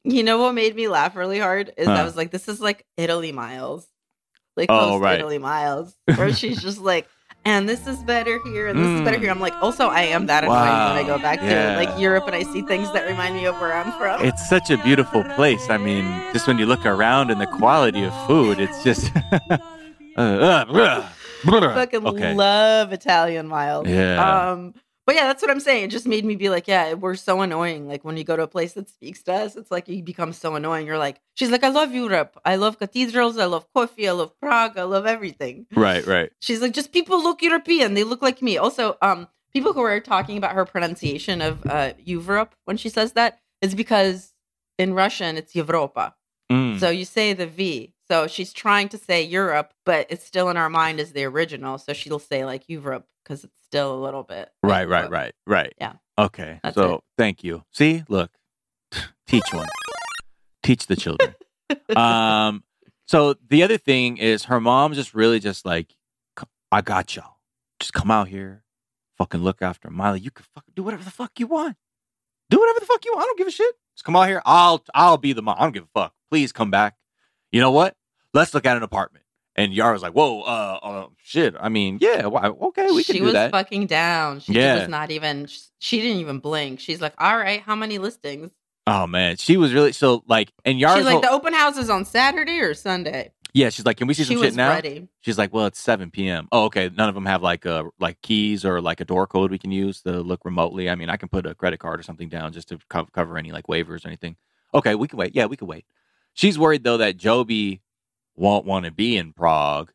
[0.06, 2.86] You know what made me laugh really hard is I was like, this is like
[2.98, 3.88] Italy Miles,
[4.58, 5.18] like Oh, right.
[5.18, 7.08] Italy Miles, where she's just like,
[7.46, 9.22] and this is better here, and this is better Mm.
[9.22, 9.32] here.
[9.32, 10.94] I'm like, also, I am that annoying Wow.
[10.96, 11.74] when I go back Yeah.
[11.74, 14.24] to like Europe and I see things that remind me of where I'm from.
[14.24, 15.70] It's such a beautiful place.
[15.70, 19.12] I mean, just when you look around and the quality of food, it's just.
[19.52, 19.58] uh,
[20.18, 21.04] uh, uh,
[21.74, 22.34] fucking okay.
[22.34, 23.88] love Italian Miles.
[23.88, 24.24] Yeah.
[24.52, 24.74] Um,
[25.06, 25.86] but yeah, that's what I'm saying.
[25.86, 27.88] It just made me be like, yeah, we're so annoying.
[27.88, 30.34] Like when you go to a place that speaks to us, it's like you become
[30.34, 30.88] so annoying.
[30.88, 32.40] You're like, she's like, I love Europe.
[32.46, 33.38] I love cathedrals.
[33.38, 34.08] I love coffee.
[34.08, 34.78] I love Prague.
[34.78, 35.66] I love everything.
[35.76, 36.32] Right, right.
[36.40, 37.94] She's like, just people look European.
[37.94, 38.58] They look like me.
[38.58, 43.14] Also, um, people who are talking about her pronunciation of uh Europe when she says
[43.14, 44.34] that is because
[44.78, 46.14] in Russian it's Evropa.
[46.52, 46.80] Mm.
[46.80, 47.93] So you say the V.
[48.08, 51.78] So she's trying to say Europe, but it's still in our mind as the original.
[51.78, 55.74] So she'll say like Europe because it's still a little bit Right, right, right, right.
[55.80, 55.94] Yeah.
[56.18, 56.60] Okay.
[56.64, 57.02] That's so it.
[57.18, 57.64] thank you.
[57.72, 58.32] See, look,
[59.28, 59.68] teach one,
[60.62, 61.36] teach the children.
[61.96, 62.64] um.
[63.06, 65.94] So the other thing is, her mom's just really just like,
[66.72, 67.38] I got y'all.
[67.80, 68.64] Just come out here,
[69.18, 70.22] fucking look after Miley.
[70.22, 71.76] You can fucking do whatever the fuck you want.
[72.50, 73.24] Do whatever the fuck you want.
[73.24, 73.76] I don't give a shit.
[73.96, 74.42] Just come out here.
[74.46, 75.58] I'll I'll be the mom.
[75.60, 76.14] I don't give a fuck.
[76.32, 76.96] Please come back.
[77.54, 77.96] You know what?
[78.34, 79.24] Let's look at an apartment.
[79.56, 81.54] And Yara's like, whoa, uh, uh shit.
[81.60, 84.40] I mean, yeah, why, okay, we can she do was fucking down.
[84.42, 84.80] She Yeah.
[84.80, 85.48] was not even.
[85.80, 86.80] She didn't even blink.
[86.80, 88.52] She's like, all right, how many listings?
[88.88, 91.78] Oh man, she was really so like, and Yara's She's like, whole- the open house
[91.78, 93.32] is on Saturday or Sunday.
[93.54, 93.70] yeah.
[93.70, 94.70] She's like, can we see She some was shit now?
[94.70, 95.08] ready.
[95.22, 96.48] She's like, well, it's seven p.m.
[96.52, 96.90] Oh, okay.
[96.90, 99.72] None of them have like uh like keys or like a door code we can
[99.72, 100.90] use to look remotely.
[100.90, 103.38] I mean, I can put a credit card or something down just to co- cover
[103.38, 104.36] any like waivers or anything.
[104.74, 105.36] Okay, we can wait.
[105.36, 105.86] Yeah, we can wait.
[106.34, 107.82] She's worried though that Jovi
[108.36, 109.92] won't want to be in Prague,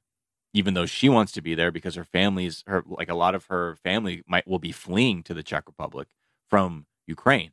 [0.53, 3.47] even though she wants to be there because her family's her like a lot of
[3.47, 6.09] her family might will be fleeing to the Czech Republic
[6.49, 7.51] from Ukraine.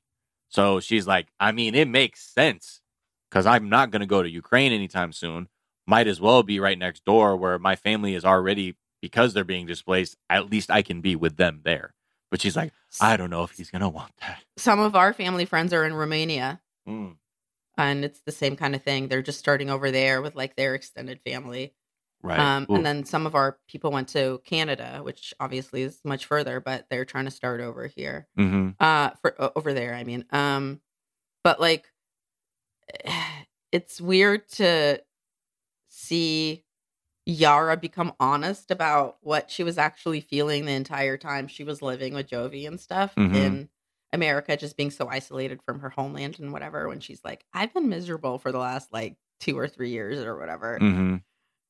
[0.49, 2.81] So she's like, I mean, it makes sense
[3.29, 5.47] because I'm not going to go to Ukraine anytime soon.
[5.87, 9.65] Might as well be right next door where my family is already because they're being
[9.65, 10.15] displaced.
[10.29, 11.93] At least I can be with them there.
[12.31, 14.43] But she's like, I don't know if he's going to want that.
[14.57, 17.15] Some of our family friends are in Romania, Mm,
[17.77, 19.07] and it's the same kind of thing.
[19.07, 21.73] They're just starting over there with like their extended family.
[22.21, 22.39] right.
[22.39, 26.59] Um, and then some of our people went to Canada, which obviously is much further,
[26.59, 28.27] but they're trying to start over here.
[28.37, 28.75] Mhm.
[28.79, 30.25] Uh, for over there, I mean.
[30.31, 30.81] Um,
[31.43, 31.85] but like,
[33.71, 35.01] it's weird to
[35.87, 36.63] see
[37.25, 42.13] Yara become honest about what she was actually feeling the entire time she was living
[42.13, 43.15] with Jovi and stuff.
[43.15, 43.35] Mhm.
[43.35, 43.69] And
[44.13, 46.87] America just being so isolated from her homeland and whatever.
[46.87, 50.37] When she's like, I've been miserable for the last like two or three years or
[50.37, 50.77] whatever.
[50.79, 51.15] hmm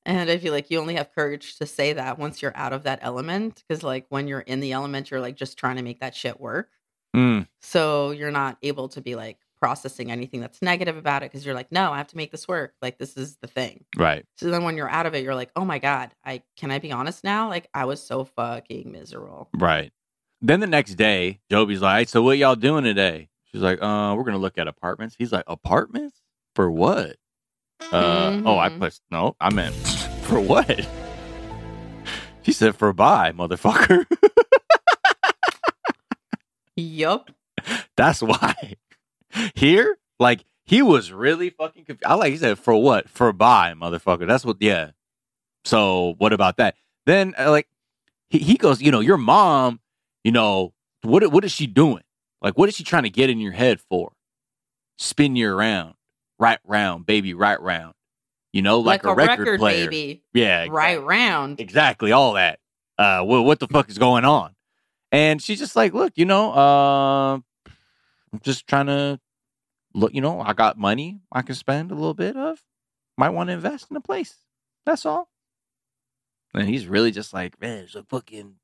[0.05, 2.83] And I feel like you only have courage to say that once you're out of
[2.83, 3.63] that element.
[3.67, 6.39] Because, like, when you're in the element, you're like just trying to make that shit
[6.39, 6.69] work.
[7.15, 11.45] Mm, So you're not able to be like processing anything that's negative about it because
[11.45, 12.73] you're like, no, I have to make this work.
[12.81, 13.85] Like, this is the thing.
[13.95, 14.25] right.
[14.37, 16.79] So then when you're out of it, you're like, oh my God, I can I
[16.79, 17.47] be honest now?
[17.49, 19.49] Like, I was so fucking miserable.
[19.55, 19.91] Right.
[20.41, 24.23] Then the next day, Jovi's like, "So what y'all doing today?" She's like, "Uh, we're
[24.23, 26.17] gonna look at apartments." He's like, "Apartments
[26.55, 27.15] for what?"
[27.91, 28.79] Uh, oh, I Mhm.
[28.79, 29.35] put no.
[29.39, 29.75] I meant
[30.23, 30.87] for what?
[32.43, 34.05] She said for buy, motherfucker.
[36.75, 37.31] Yup.
[37.97, 38.75] That's why.
[39.55, 42.05] Here, like he was really fucking confused.
[42.05, 43.09] I like he said for what?
[43.09, 44.27] For buy, motherfucker.
[44.27, 44.57] That's what.
[44.59, 44.91] Yeah.
[45.63, 46.75] So what about that?
[47.07, 47.67] Then uh, like
[48.29, 49.79] he he goes, you know, your mom,
[50.25, 52.03] you know, what what is she doing?
[52.41, 54.11] Like what is she trying to get in your head for?
[54.97, 55.93] Spin you around,
[56.39, 57.93] right round, baby, right round.
[58.53, 59.89] You know, like, a, record, player.
[59.89, 60.23] baby.
[60.33, 61.59] Yeah, Right round.
[61.59, 62.59] exactly all that
[62.97, 64.55] uh what, what the fuck is going on
[65.11, 69.19] and she's just like look you know uh i'm just trying to
[69.93, 72.61] look you know i got money i can spend a little bit of
[73.17, 74.35] might want to invest in a place
[74.85, 75.27] that's all
[76.53, 78.55] and he's really just like man it's a fucking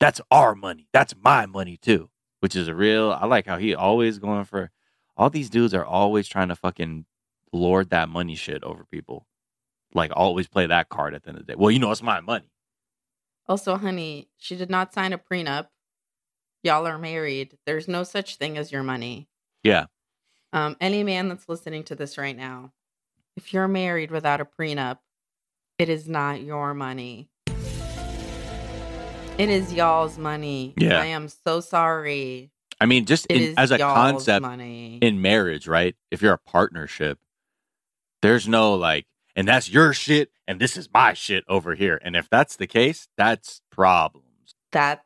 [0.00, 2.08] that's our money that's my money too
[2.40, 4.70] which is a real i like how he always going for
[5.16, 7.04] all these dudes are always trying to fucking
[7.52, 9.26] lord that money shit over people
[9.94, 12.02] like always play that card at the end of the day well you know it's
[12.02, 12.50] my money
[13.48, 15.66] Also, honey, she did not sign a prenup.
[16.62, 17.58] Y'all are married.
[17.66, 19.28] There's no such thing as your money.
[19.64, 19.86] Yeah.
[20.52, 22.72] Um, any man that's listening to this right now,
[23.36, 24.98] if you're married without a prenup,
[25.76, 27.30] it is not your money.
[29.38, 30.74] It is y'all's money.
[30.76, 31.00] Yeah.
[31.00, 32.50] I am so sorry.
[32.80, 34.98] I mean, just in, as a concept money.
[35.00, 35.96] in marriage, right?
[36.10, 37.18] If you're a partnership,
[38.20, 41.98] there's no like, and that's your shit, and this is my shit over here.
[42.02, 44.54] And if that's the case, that's problems.
[44.70, 45.02] that's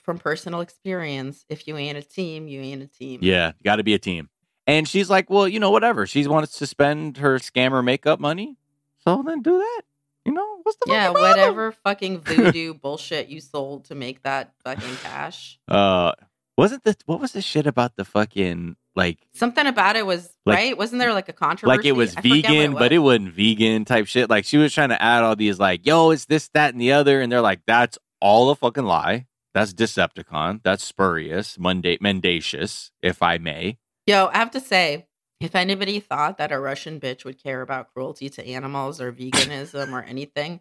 [0.00, 1.44] from personal experience.
[1.48, 3.18] If you ain't a team, you ain't a team.
[3.22, 4.28] Yeah, you got to be a team.
[4.68, 6.06] And she's like, well, you know, whatever.
[6.06, 8.56] She wants to spend her scammer makeup money,
[9.04, 9.82] so then do that.
[10.26, 14.96] You know, what's the Yeah, whatever fucking voodoo bullshit you sold to make that fucking
[15.02, 15.58] cash.
[15.68, 16.12] Uh,
[16.58, 20.56] wasn't the what was the shit about the fucking like Something about it was Like-
[20.56, 20.78] right.
[20.78, 21.76] Wasn't there like a controversy?
[21.76, 24.28] like it was I forget what vegan, but it wasn't vegan type shit.
[24.30, 26.92] Like she was trying to add all these like, yo, it's this, that, and the
[26.92, 29.26] other, and they're like, that's all a fucking lie.
[29.54, 30.60] That's Decepticon.
[30.64, 33.78] That's spurious, munda- mendacious, if I may.
[34.06, 35.06] Yo, I have to say,
[35.40, 39.92] if anybody thought that a Russian bitch would care about cruelty to animals or veganism
[39.92, 40.60] or anything,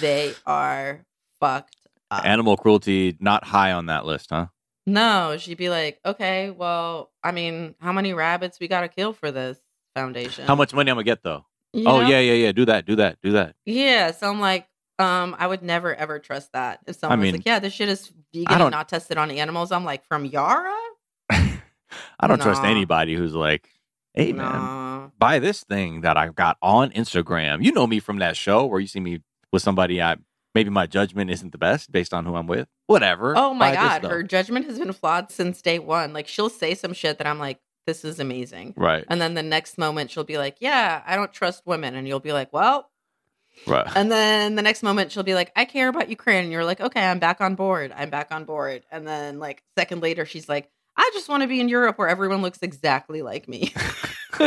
[0.00, 1.04] they are
[1.40, 1.76] fucked
[2.10, 2.24] up.
[2.24, 4.46] Animal cruelty not high on that list, huh?
[4.86, 9.12] no, she'd be like, okay, well, I mean, how many rabbits we got to kill
[9.12, 9.58] for this
[9.94, 10.46] foundation?
[10.46, 11.44] How much money I'm gonna get though?
[11.72, 12.08] You oh know?
[12.08, 12.52] yeah, yeah, yeah.
[12.52, 13.54] Do that, do that, do that.
[13.64, 14.66] Yeah, so I'm like,
[14.98, 16.80] um, I would never ever trust that.
[16.86, 19.72] If someone was mean, like, "Yeah, this shit is vegan and not tested on animals,"
[19.72, 20.76] I'm like, "From Yara?
[21.30, 23.68] I don't trust anybody who's like,
[24.14, 25.08] hey man, Nah.
[25.18, 27.64] buy this thing that I got on Instagram.
[27.64, 29.20] You know me from that show where you see me
[29.52, 30.16] with somebody I
[30.54, 32.68] maybe my judgment isn't the best based on who I'm with.
[32.86, 33.34] Whatever.
[33.36, 36.12] Oh my god, her judgment has been flawed since day one.
[36.12, 39.04] Like she'll say some shit that I'm like, "This is amazing," Right.
[39.08, 42.20] and then the next moment she'll be like, "Yeah, I don't trust women," and you'll
[42.20, 42.90] be like, "Well,"
[43.66, 43.86] Right.
[43.94, 46.80] and then the next moment she'll be like, "I care about Ukraine," and you're like,
[46.80, 47.92] "Okay, I'm back on board.
[47.96, 51.48] I'm back on board," and then like second later, she's like, "I just want to
[51.48, 53.72] be in Europe where everyone looks exactly like me."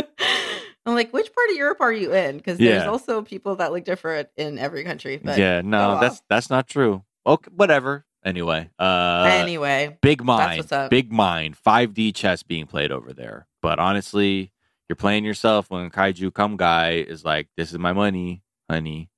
[0.86, 2.36] I'm like, which part of Europe are you in?
[2.36, 2.88] Because there's Yeah.
[2.88, 5.16] also people that look different in every country.
[5.16, 7.02] But yeah, no, go that's that's not true.
[7.26, 8.04] Okay, whatever.
[8.24, 10.68] Anyway, uh anyway, big mind.
[10.90, 11.56] Big mind.
[11.64, 13.46] 5D chess being played over there.
[13.62, 14.52] But honestly,
[14.88, 19.10] you're playing yourself when Kaiju Come Guy is like, This is my money, honey.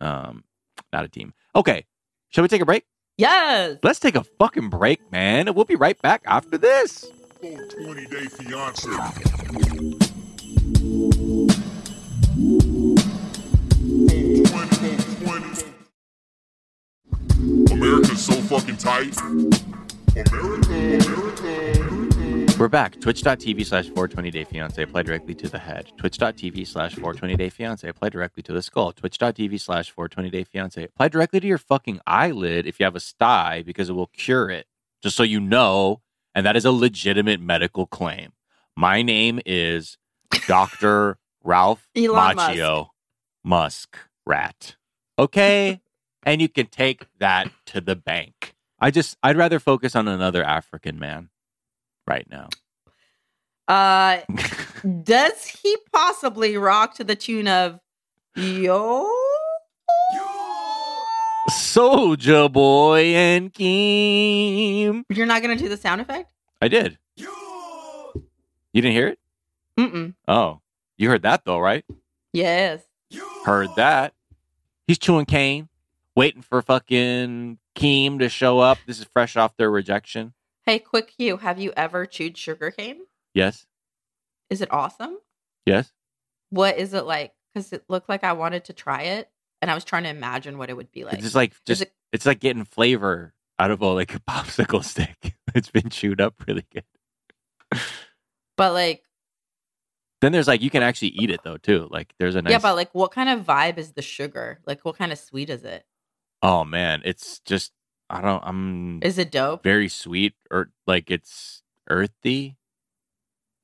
[0.00, 0.44] Um,
[0.92, 1.32] not a team.
[1.54, 1.84] Okay.
[2.30, 2.84] Shall we take a break?
[3.16, 3.78] Yes.
[3.82, 5.48] Let's take a fucking break, man.
[5.48, 7.06] and We'll be right back after this.
[7.40, 8.88] Full 20 day fiance.
[14.08, 14.42] 20,
[15.24, 15.64] 20.
[17.72, 19.16] America's so fucking tight.
[19.20, 22.13] America, America.
[22.58, 23.00] We're back.
[23.00, 24.80] Twitch.tv slash 420 day fiance.
[24.80, 25.90] Apply directly to the head.
[25.96, 27.88] Twitch.tv slash 420 day fiance.
[27.88, 28.92] Apply directly to the skull.
[28.92, 30.82] Twitch.tv slash 420 day fiance.
[30.84, 34.50] Apply directly to your fucking eyelid if you have a sty because it will cure
[34.50, 34.66] it.
[35.02, 36.00] Just so you know.
[36.34, 38.32] And that is a legitimate medical claim.
[38.76, 39.98] My name is
[40.46, 41.18] Dr.
[41.44, 42.88] Ralph Elon Macchio
[43.42, 44.76] Musk Rat.
[45.18, 45.80] Okay?
[46.24, 48.54] and you can take that to the bank.
[48.80, 51.30] I just I'd rather focus on another African man
[52.06, 52.48] right now.
[53.66, 54.20] Uh,
[55.02, 57.80] does he possibly rock to the tune of
[58.36, 59.08] Yo?
[61.50, 65.04] Sojaboy and Keem.
[65.10, 66.32] You're not gonna do the sound effect?
[66.62, 66.98] I did.
[67.16, 69.18] You didn't hear it?
[69.78, 70.14] Mm-mm.
[70.26, 70.60] Oh,
[70.96, 71.84] you heard that though, right?
[72.32, 72.82] Yes.
[73.44, 74.14] Heard that.
[74.86, 75.68] He's chewing cane,
[76.16, 78.78] waiting for fucking Keem to show up.
[78.86, 80.32] This is fresh off their rejection.
[80.66, 83.00] Hey, quick Hugh, have you ever chewed sugarcane?
[83.34, 83.66] Yes.
[84.48, 85.18] Is it awesome?
[85.66, 85.92] Yes.
[86.50, 87.32] What is it like?
[87.52, 90.56] Because it looked like I wanted to try it, and I was trying to imagine
[90.58, 91.14] what it would be like.
[91.14, 94.84] it's just like just it- it's like getting flavor out of a like a popsicle
[94.84, 95.36] stick.
[95.54, 96.84] it's been chewed up really good.
[98.56, 99.02] but like,
[100.20, 101.88] Then there's like you can actually eat it though too.
[101.90, 104.60] Like there's a nice yeah, but like, what kind of vibe is the sugar?
[104.66, 105.84] Like, what kind of sweet is it?
[106.42, 107.72] Oh man, it's just
[108.10, 109.62] I don't I'm Is it dope?
[109.62, 112.56] very sweet or like it's earthy.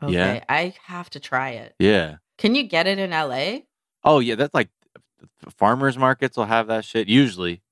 [0.02, 0.44] Okay, yeah.
[0.48, 1.74] I have to try it.
[1.78, 2.16] Yeah.
[2.38, 3.60] Can you get it in LA?
[4.02, 4.70] Oh yeah, that's like
[5.56, 7.62] farmers markets will have that shit usually.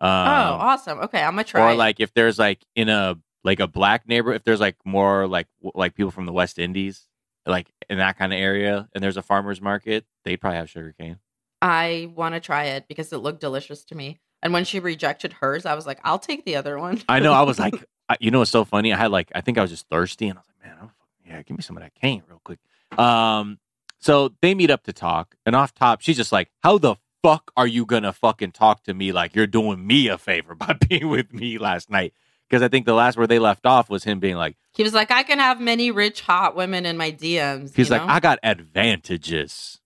[0.00, 0.98] Um, oh, awesome.
[1.00, 1.72] Okay, I'm gonna try.
[1.72, 5.26] or like if there's like in a like a black neighbor, if there's like more
[5.28, 7.06] like w- like people from the West Indies,
[7.46, 11.18] like in that kind of area, and there's a farmers market, they probably have sugarcane.
[11.62, 14.18] I want to try it because it looked delicious to me.
[14.46, 17.02] And when she rejected hers, I was like, I'll take the other one.
[17.08, 17.32] I know.
[17.32, 17.74] I was like,
[18.08, 18.92] I, you know, it's so funny?
[18.92, 20.90] I had like, I think I was just thirsty, and I was like, man, I'm,
[21.26, 22.60] yeah, give me some of that cane real quick.
[22.96, 23.58] Um,
[23.98, 27.50] so they meet up to talk, and off top, she's just like, how the fuck
[27.56, 31.08] are you gonna fucking talk to me like you're doing me a favor by being
[31.08, 32.12] with me last night?
[32.48, 34.94] Because I think the last where they left off was him being like, he was
[34.94, 37.74] like, I can have many rich, hot women in my DMs.
[37.74, 38.12] he's like, know?
[38.12, 39.80] I got advantages.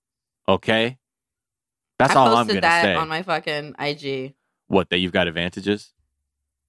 [0.47, 0.99] Okay,
[1.99, 2.95] that's I all I'm gonna that say.
[2.95, 4.35] on my fucking IG.
[4.71, 5.93] What that you've got advantages?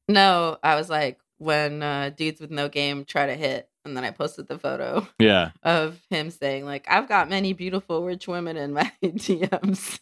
[0.10, 4.04] No, I was like, when uh, dudes with no game try to hit, and then
[4.04, 5.52] I posted the photo Yeah.
[5.64, 9.98] of him saying, like, I've got many beautiful rich women in my DMs.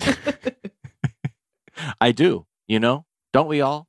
[2.01, 3.87] I do, you know, don't we all?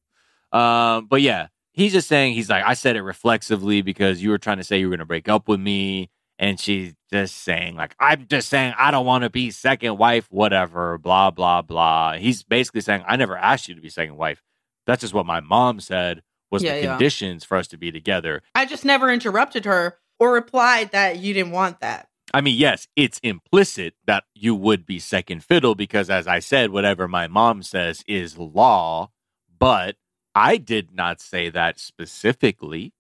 [0.53, 4.39] Um, but yeah, he's just saying he's like, I said it reflexively because you were
[4.39, 7.95] trying to say you were gonna break up with me, and she's just saying like,
[8.01, 12.15] I'm just saying I don't want to be second wife, whatever, blah blah blah.
[12.15, 14.43] He's basically saying I never asked you to be second wife.
[14.87, 16.91] That's just what my mom said was Yeah, the yeah.
[16.93, 18.43] conditions for us to be together.
[18.57, 22.09] I just never interrupted her or replied that you didn't want that.
[22.33, 26.71] I mean, yes, it's implicit that you would be second fiddle because, as I said,
[26.71, 29.11] whatever my mom says is law.
[29.59, 29.97] But
[30.35, 32.93] I did not say that specifically.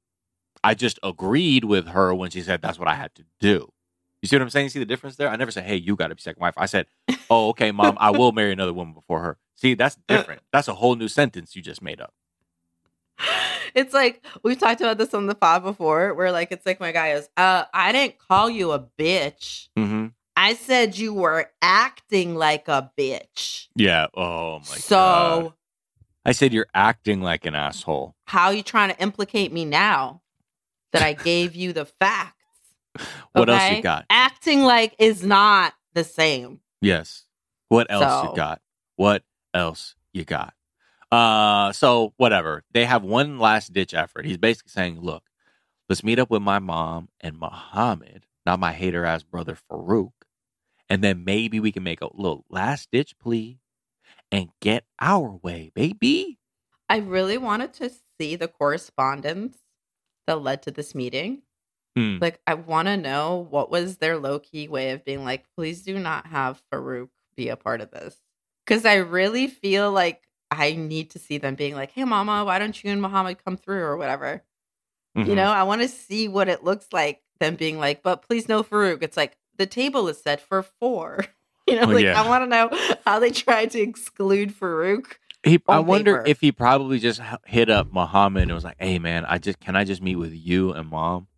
[0.62, 3.72] I just agreed with her when she said that's what I had to do.
[4.22, 4.66] You see what I'm saying?
[4.66, 5.28] You see the difference there?
[5.28, 6.54] I never said, hey, you got to be second wife.
[6.56, 6.86] I said,
[7.30, 9.38] oh, okay, mom, I will marry another woman before her.
[9.56, 10.42] See, that's different.
[10.52, 12.12] That's a whole new sentence you just made up.
[13.74, 16.90] It's like we've talked about this on the pod before, where like it's like my
[16.90, 19.68] guy is, uh, I didn't call you a bitch.
[19.76, 23.68] hmm I said you were acting like a bitch.
[23.76, 24.06] Yeah.
[24.14, 24.80] Oh, my God.
[24.80, 25.52] so God.
[26.24, 28.14] I said you're acting like an asshole.
[28.24, 30.22] how are you trying to implicate me now
[30.92, 32.36] that I gave you the facts?
[33.32, 34.06] What else you got?
[34.10, 36.60] Acting like is not the same.
[36.80, 37.24] Yes.
[37.68, 38.60] What else So- you got?
[38.96, 39.22] What
[39.54, 40.54] else you got?
[41.12, 42.64] Uh so whatever.
[42.72, 44.26] They have one last ditch effort.
[44.26, 45.22] He's basically saying, look,
[45.88, 50.12] let's meet up with my mom and Muhammad, not my hater ass brother Farouk.
[50.88, 53.60] And then maybe we can make a little last ditch plea
[54.32, 56.38] and get our way, baby.
[56.88, 59.56] I really wanted to see the correspondence
[60.30, 61.42] that led to this meeting.
[61.96, 62.18] Hmm.
[62.20, 65.82] Like, I want to know what was their low key way of being like, please
[65.82, 68.16] do not have Farouk be a part of this.
[68.64, 72.58] Because I really feel like I need to see them being like, hey, mama, why
[72.60, 74.42] don't you and Muhammad come through or whatever?
[75.16, 75.34] You Mhm.
[75.36, 77.20] know, I want to see what it looks like.
[77.40, 79.02] Them being like, but please no Farouk.
[79.02, 81.24] It's like the table is set for four.
[81.66, 82.20] You know, Oh, like yeah.
[82.20, 85.06] I want to know how they tried to exclude Farouk.
[85.42, 86.28] He, I on wonder paper.
[86.28, 89.74] if he probably just hit up Muhammad and was like, "Hey, man, I just can
[89.76, 91.28] I just meet with you and mom?"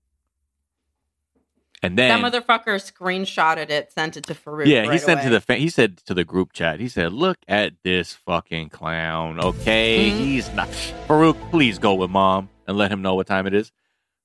[1.85, 4.67] And then that motherfucker screenshotted it, sent it to Farouk.
[4.67, 6.79] Yeah, he right sent to the fa- he said to the group chat.
[6.81, 9.41] He said, "Look at this fucking clown.
[9.41, 10.17] Okay, Mhm.
[10.19, 10.69] he's not
[11.09, 11.51] Farouk.
[11.51, 13.73] Please go with mom and let him know what time it is."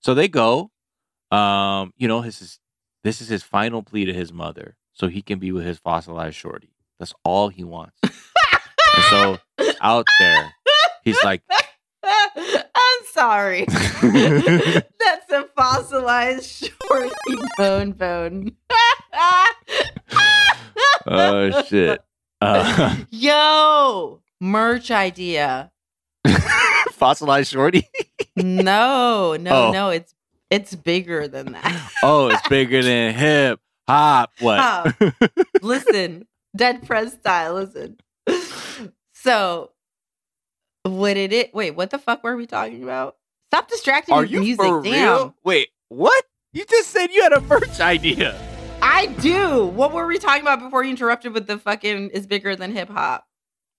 [0.01, 0.71] So they go.
[1.32, 2.59] Um, you know, this is
[3.03, 6.36] this is his final plea to his mother, so he can be with his fossilized
[6.36, 6.69] shorty.
[6.99, 7.99] That's all he wants.
[8.95, 9.38] and so
[9.81, 10.53] out there,
[11.03, 11.41] he's like,
[12.03, 13.65] I'm sorry.
[13.69, 17.11] That's a fossilized shorty
[17.57, 18.51] bone bone.
[21.05, 22.01] "Oh shit."
[22.39, 25.71] Uh, Yo, merch idea.
[26.91, 27.88] Fossilized shorty.
[28.35, 29.71] no, no, Oh.
[29.71, 29.89] no.
[29.89, 30.13] It's
[30.49, 31.91] it's bigger than that.
[32.03, 34.31] oh, it's bigger than hip hop.
[34.39, 34.59] What?
[34.59, 34.95] Hop.
[35.61, 37.55] listen, dead prez style.
[37.55, 37.97] Listen.
[39.28, 39.71] So,
[40.84, 41.47] what it is?
[41.53, 43.17] Wait, what the fuck were we talking about?
[43.51, 44.65] Stop distracting Are me you music.
[44.65, 44.93] for Damn.
[45.17, 45.36] real?
[45.43, 46.23] Wait, what?
[46.53, 48.39] You just said you had a merch idea.
[48.82, 49.65] I do.
[49.65, 52.88] What were we talking about before you interrupted with the fucking is bigger than hip
[52.88, 53.25] hop?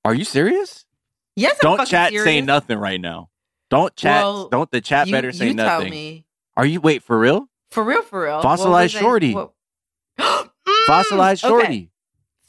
[0.05, 0.85] Are you serious?
[1.35, 2.25] Yes, I'm don't chat serious.
[2.27, 3.31] say nothing right now.
[3.71, 4.23] Don't chat.
[4.25, 5.87] Well, don't the chat You, better say you nothing.
[5.87, 6.27] tell me.
[6.59, 7.49] Are you wait for real?
[7.71, 8.43] For real, for real.
[8.43, 9.35] Fossilized What was I- shorty.
[10.19, 11.91] Mm, Fossilized shorty.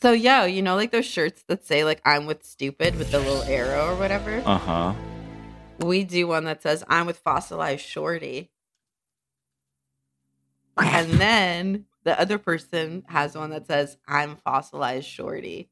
[0.01, 3.19] So yeah, you know, like those shirts that say like "I'm with stupid" with the
[3.19, 4.41] little arrow or whatever.
[4.45, 4.93] Uh huh.
[5.79, 8.49] We do one that says "I'm with fossilized shorty,"
[10.77, 15.69] and then the other person has one that says "I'm fossilized shorty,"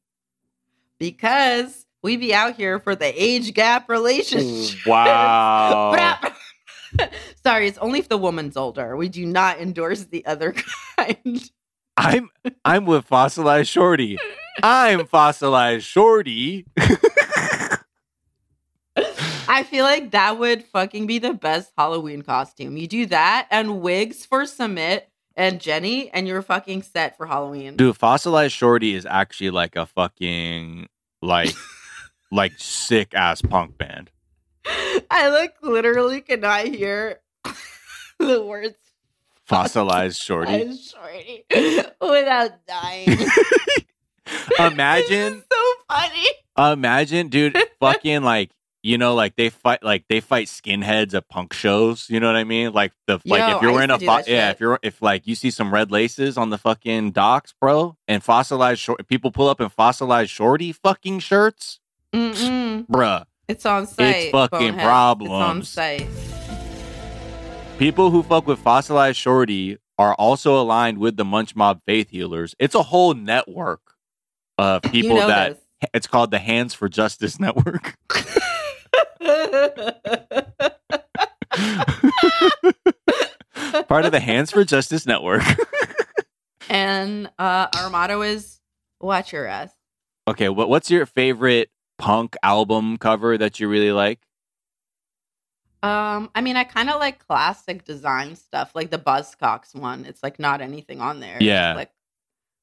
[0.98, 4.86] because we be out here for the age gap relationship.
[4.86, 6.20] Wow.
[7.44, 8.96] Sorry, it's only if the woman's older.
[8.96, 10.54] We do not endorse the other
[10.96, 11.50] kind.
[11.98, 12.30] I'm
[12.64, 14.18] I'm with fossilized shorty.
[14.62, 16.64] I'm fossilized shorty.
[19.50, 22.76] I feel like that would fucking be the best Halloween costume.
[22.76, 25.02] You do that and wigs for Sumit
[25.36, 27.76] and Jenny, and you're fucking set for Halloween.
[27.76, 30.88] Dude, fossilized shorty is actually like a fucking
[31.20, 31.54] like
[32.30, 34.10] like sick ass punk band.
[35.10, 37.20] I like literally cannot hear
[38.20, 38.76] the words
[39.48, 40.76] Fossilized shorty.
[40.76, 41.44] Shorty
[42.02, 43.08] without dying.
[44.58, 46.26] Imagine, so funny.
[46.72, 48.50] imagine, dude, fucking like
[48.82, 52.06] you know, like they fight, like they fight skinheads at punk shows.
[52.10, 52.72] You know what I mean?
[52.74, 54.78] Like the like Yo, if you're wearing a used to do fo- yeah, if you're
[54.82, 59.06] if like you see some red laces on the fucking docks, bro, and fossilized short
[59.08, 61.80] people pull up in fossilized shorty fucking shirts,
[62.12, 62.86] Mm-mm.
[62.86, 63.24] bruh.
[63.48, 64.16] It's on site.
[64.16, 65.22] It's fucking bonehead.
[65.22, 66.06] It's on site.
[67.78, 72.56] People who fuck with fossilized shorty are also aligned with the Munch Mob Faith Healers.
[72.58, 73.94] It's a whole network
[74.58, 75.90] of people you know that this.
[75.94, 77.96] it's called the Hands for Justice Network.
[83.88, 85.44] Part of the Hands for Justice Network.
[86.68, 88.58] and uh, our motto is
[89.00, 89.70] "Watch your ass."
[90.26, 94.18] okay, what, what's your favorite punk album cover that you really like?
[95.82, 100.04] Um, I mean, I kind of like classic design stuff, like the Buzzcocks one.
[100.04, 101.38] It's like not anything on there.
[101.40, 101.74] Yeah.
[101.74, 101.90] like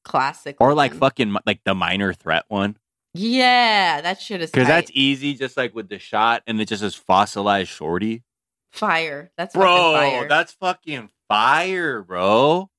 [0.04, 2.76] classic, Or like fucking like the Minor Threat one?
[3.14, 6.82] Yeah, that shit is Because that's easy, just like with the shot, and it just
[6.82, 8.22] says fossilized shorty.
[8.70, 9.30] fire.
[9.38, 9.64] That's bro
[9.94, 10.28] fucking fire.
[10.28, 12.70] that's fucking fire bro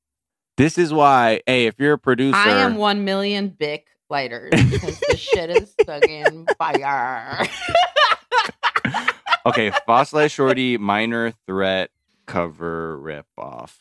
[0.56, 5.00] this is why hey if you're a producer I am one million Bic lighters because
[5.02, 7.46] the shit is fucking fire.
[9.48, 11.90] okay fossilized shorty minor threat
[12.26, 13.80] cover rip off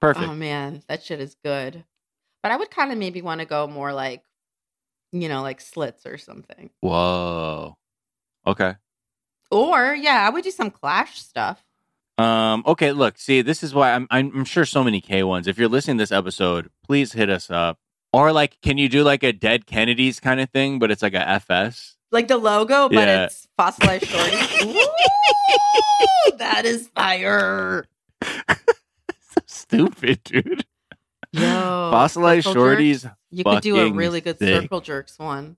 [0.00, 0.28] perfect.
[0.28, 1.82] Oh man, that shit is good.
[2.42, 4.22] But I would kind of maybe want to go more like,
[5.12, 6.68] you know, like slits or something.
[6.80, 7.74] whoa.
[8.46, 8.74] Okay.
[9.50, 11.64] Or yeah, I would do some Clash stuff.
[12.18, 15.46] um okay look see this is why i'm i'm sure so many k ones.
[15.48, 17.78] If you're listening to this episode please hit us up.
[18.12, 21.14] Or like can you do like a dead kennedys kind of thing but it's like
[21.14, 23.24] a fs Like the logo, but Yeah.
[23.24, 24.36] it's fossilized shorty.
[24.64, 27.86] Ooh, that is fire.
[28.22, 30.64] so stupid dude
[31.32, 33.12] Yo, fossilized shorties?
[33.30, 34.62] You could do a really good sick.
[34.62, 35.56] circle jerks one.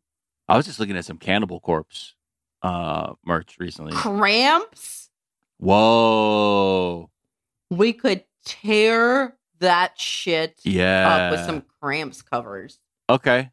[0.48, 2.14] I was just looking at some Cannibal Corpse
[2.62, 3.92] uh merch recently.
[3.92, 5.10] Cramps.
[5.58, 7.10] Whoa.
[7.70, 11.08] We could tear that shit Yeah.
[11.08, 12.78] up with some cramps covers.
[13.10, 13.50] Okay.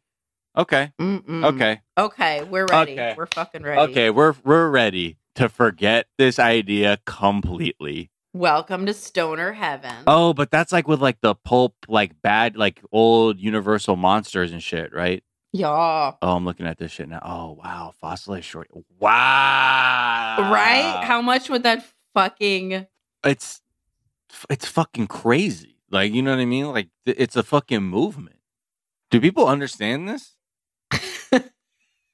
[0.56, 0.92] Okay.
[1.00, 1.44] Mm-mm.
[1.46, 1.80] Okay.
[1.98, 2.92] Okay, we're ready.
[2.92, 3.14] Okay.
[3.16, 3.90] We're fucking ready.
[3.90, 8.12] Okay, we're we're ready to forget this idea completely.
[8.32, 10.04] Welcome to Stoner Heaven.
[10.06, 14.62] Oh, but that's like with like the pulp like bad like old universal monsters and
[14.62, 15.24] shit, right?
[15.52, 16.12] Yeah.
[16.22, 17.20] Oh, I'm looking at this shit now.
[17.22, 17.92] Oh, wow.
[18.00, 18.68] Fossilized short.
[19.00, 20.36] Wow.
[20.52, 21.02] right?
[21.04, 21.84] How much would that
[22.14, 22.86] fucking
[23.24, 23.60] it's
[24.48, 25.78] it's fucking crazy.
[25.90, 26.66] Like, you know what I mean?
[26.66, 28.36] Like it's a fucking movement.
[29.10, 30.36] Do people understand this?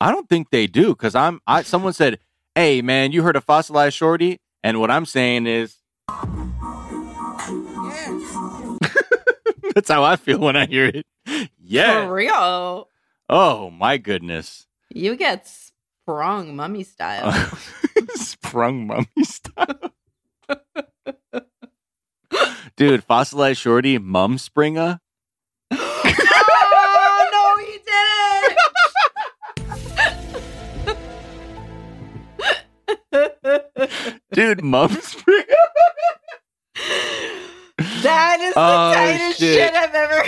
[0.00, 2.18] I don't think they do cuz I'm I someone said,
[2.54, 5.76] "Hey man, you heard of fossilized shorty?" And what I'm saying is
[9.74, 11.06] That's how I feel when I hear it.
[11.58, 12.06] Yeah.
[12.06, 12.88] for real?
[13.28, 14.66] Oh my goodness.
[14.92, 17.32] You get sprung mummy style.
[18.14, 19.92] Sprung mummy style.
[22.76, 24.98] Dude, fossilized shorty, mum springer.
[34.32, 35.44] Dude, mum spring.
[38.02, 39.54] that is the Oh, tightest shit.
[39.54, 39.74] shit.
[39.74, 40.22] I've ever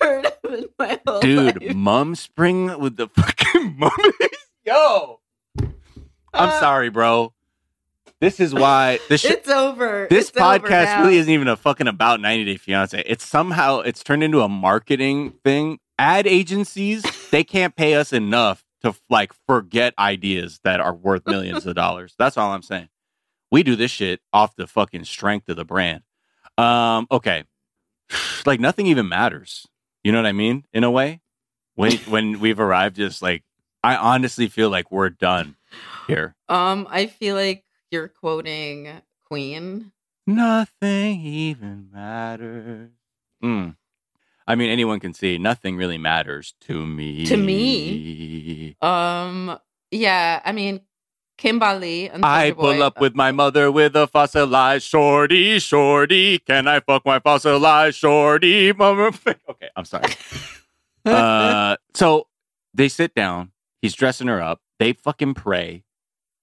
[0.00, 1.74] heard of in my whole Dude, life.
[1.74, 4.38] mum spring with the fucking mummies.
[4.64, 5.20] Yo.
[6.34, 7.32] I'm Uh, sorry, bro.
[8.20, 10.06] This is why this shit It's over.
[10.08, 11.02] this It's podcast now.
[11.02, 13.02] really isn't even a fucking about 90 Day Fiance.
[13.04, 15.80] It's somehow it's turned into a marketing thing.
[15.98, 21.66] Ad agencies they can't pay us enough to like forget ideas that are worth millions
[21.66, 22.14] of dollars.
[22.18, 22.88] That's all I'm saying.
[23.50, 26.02] We do this shit off the fucking strength of the brand.
[26.58, 27.44] Um, okay,
[28.46, 29.66] like nothing even matters.
[30.02, 30.64] You know what I mean?
[30.72, 31.20] In a way,
[31.74, 33.44] when when we've arrived, just like
[33.82, 35.56] I honestly feel like we're done
[36.06, 36.34] here.
[36.48, 38.88] Um, I feel like you're quoting
[39.26, 39.92] Queen.
[40.26, 42.90] Nothing even matters.
[43.42, 43.76] Mm.
[44.46, 47.26] I mean, anyone can see nothing really matters to me.
[47.26, 48.76] To me?
[48.82, 49.58] Um,
[49.90, 50.80] yeah, I mean,
[51.38, 56.38] Kimberly and I Soja pull Boy, up with my mother with a fossilized shorty, shorty.
[56.38, 58.72] Can I fuck my fossilized shorty?
[58.72, 59.12] Mama?
[59.48, 60.04] Okay, I'm sorry.
[61.04, 62.28] uh, so
[62.74, 63.52] they sit down.
[63.80, 64.60] He's dressing her up.
[64.78, 65.84] They fucking pray.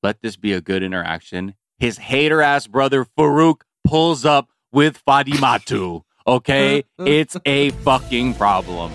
[0.03, 1.55] Let this be a good interaction.
[1.77, 6.03] His hater ass brother Farouk pulls up with Fadimatu.
[6.29, 7.05] Okay, uh-huh.
[7.07, 8.91] it's a fucking problem.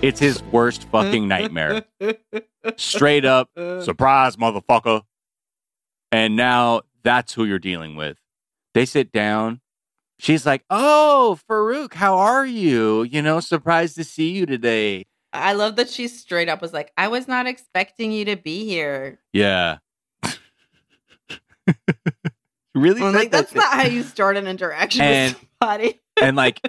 [0.00, 1.84] It's his worst fucking nightmare.
[2.76, 3.82] Straight up, uh.
[3.82, 5.02] surprise, motherfucker.
[6.10, 8.16] And now that's who you're dealing with.
[8.72, 9.60] They sit down.
[10.18, 13.02] She's like, "Oh, Farouk, how are you?
[13.02, 16.92] You know, surprised to see you today." I love that she straight up was like,
[16.96, 19.20] I was not expecting you to be here.
[19.32, 19.78] Yeah.
[22.74, 23.02] really?
[23.02, 23.56] I'm like, that's shit?
[23.56, 26.00] not how you start an interaction And- with somebody.
[26.20, 26.60] And like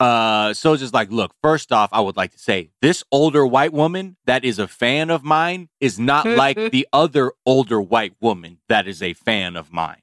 [0.00, 4.16] uh Soja's like, look, first off, I would like to say this older white woman
[4.26, 8.86] that is a fan of mine is not like the other older white woman that
[8.86, 10.02] is a fan of mine.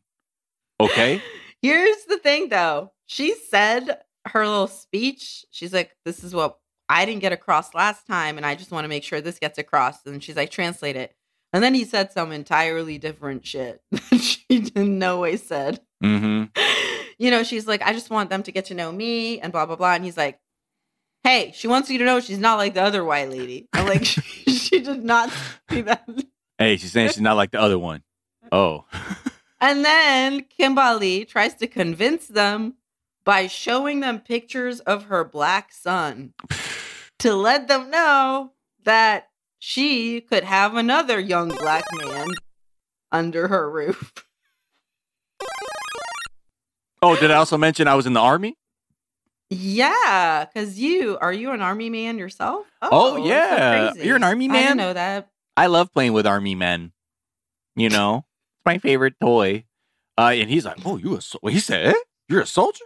[0.80, 1.22] Okay?
[1.62, 2.92] Here's the thing though.
[3.06, 5.46] She said her little speech.
[5.52, 6.58] She's like, This is what
[6.90, 9.58] I didn't get across last time, and I just want to make sure this gets
[9.58, 10.06] across.
[10.06, 11.16] And she's like, translate it.
[11.52, 14.44] And then he said some entirely different shit that she
[14.76, 15.80] in no way said.
[16.04, 16.46] Mm-hmm.
[17.24, 19.66] You know, she's like, I just want them to get to know me and blah
[19.66, 19.94] blah blah.
[19.94, 20.42] And he's like,
[21.24, 23.70] Hey, she wants you to know she's not like the other white lady.
[23.72, 25.32] I'm like, she did not
[25.70, 26.06] see that.
[26.58, 28.04] Hey, she's saying she's not like the other one.
[28.52, 28.84] Oh.
[29.62, 32.74] And then Kimberly tries to convince them
[33.24, 36.34] by showing them pictures of her black son
[37.20, 38.52] to let them know
[38.84, 42.28] that she could have another young black man
[43.10, 44.12] under her roof.
[47.04, 48.58] Oh, did I also mention I was in the army?
[49.50, 52.66] Yeah, because you are you an army man yourself?
[52.82, 53.92] Oh, so yeah.
[53.92, 54.08] crazy.
[54.08, 54.64] You're an army I man?
[54.64, 55.30] didn't know that.
[55.58, 56.94] I love playing with army men.
[57.76, 59.66] You know, it's my favorite toy.
[60.18, 62.00] Uh, and he's like, "Oh, you a sol-" he said, eh?
[62.30, 62.86] "You're a soldier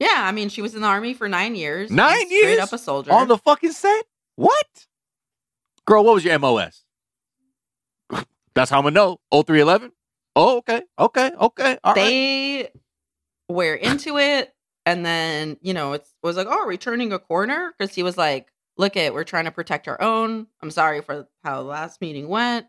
[0.00, 1.90] Yeah, I mean, she was in the army for nine years.
[1.90, 2.58] Nine straight years?
[2.58, 3.12] up a soldier.
[3.12, 4.04] on the fucking set?
[4.36, 4.86] What,
[5.86, 6.04] girl?
[6.04, 6.84] What was your MOS?
[8.54, 9.20] That's how I'm gonna know.
[9.30, 9.92] Oh, 0311?
[10.34, 11.78] Oh, okay, okay, okay.
[11.84, 12.70] All right.
[13.52, 14.52] Were into it
[14.86, 18.16] and then you know it's, it was like oh returning a corner because he was
[18.18, 22.00] like look at we're trying to protect our own i'm sorry for how the last
[22.00, 22.66] meeting went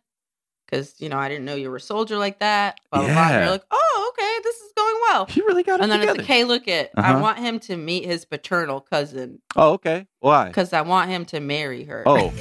[0.65, 3.29] because you know i didn't know you were a soldier like that blah blah blah
[3.29, 3.41] Yeah.
[3.41, 6.19] you're like oh okay this is going well He really got it and then together.
[6.19, 7.21] it's like hey look it i Uh-huh.
[7.21, 10.05] want him to meet his paternal cousin oh, okay.
[10.19, 10.47] Why?
[10.47, 12.31] because i want him to marry her Oh,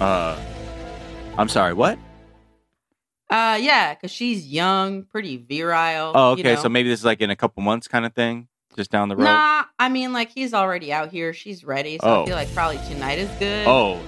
[0.00, 0.38] uh,
[1.38, 1.74] I'm sorry.
[1.74, 1.98] What?
[3.30, 6.54] Uh yeah because she's young pretty virile Oh, you okay.
[6.54, 6.62] know.
[6.62, 9.16] So maybe this is like in a couple months kind of thing, just down the
[9.16, 9.24] road.
[9.24, 11.32] Nah, I mean, like he's already out here.
[11.32, 12.22] She's ready, so Oh.
[12.22, 13.66] I feel like probably tonight is good.
[13.66, 14.00] Oh,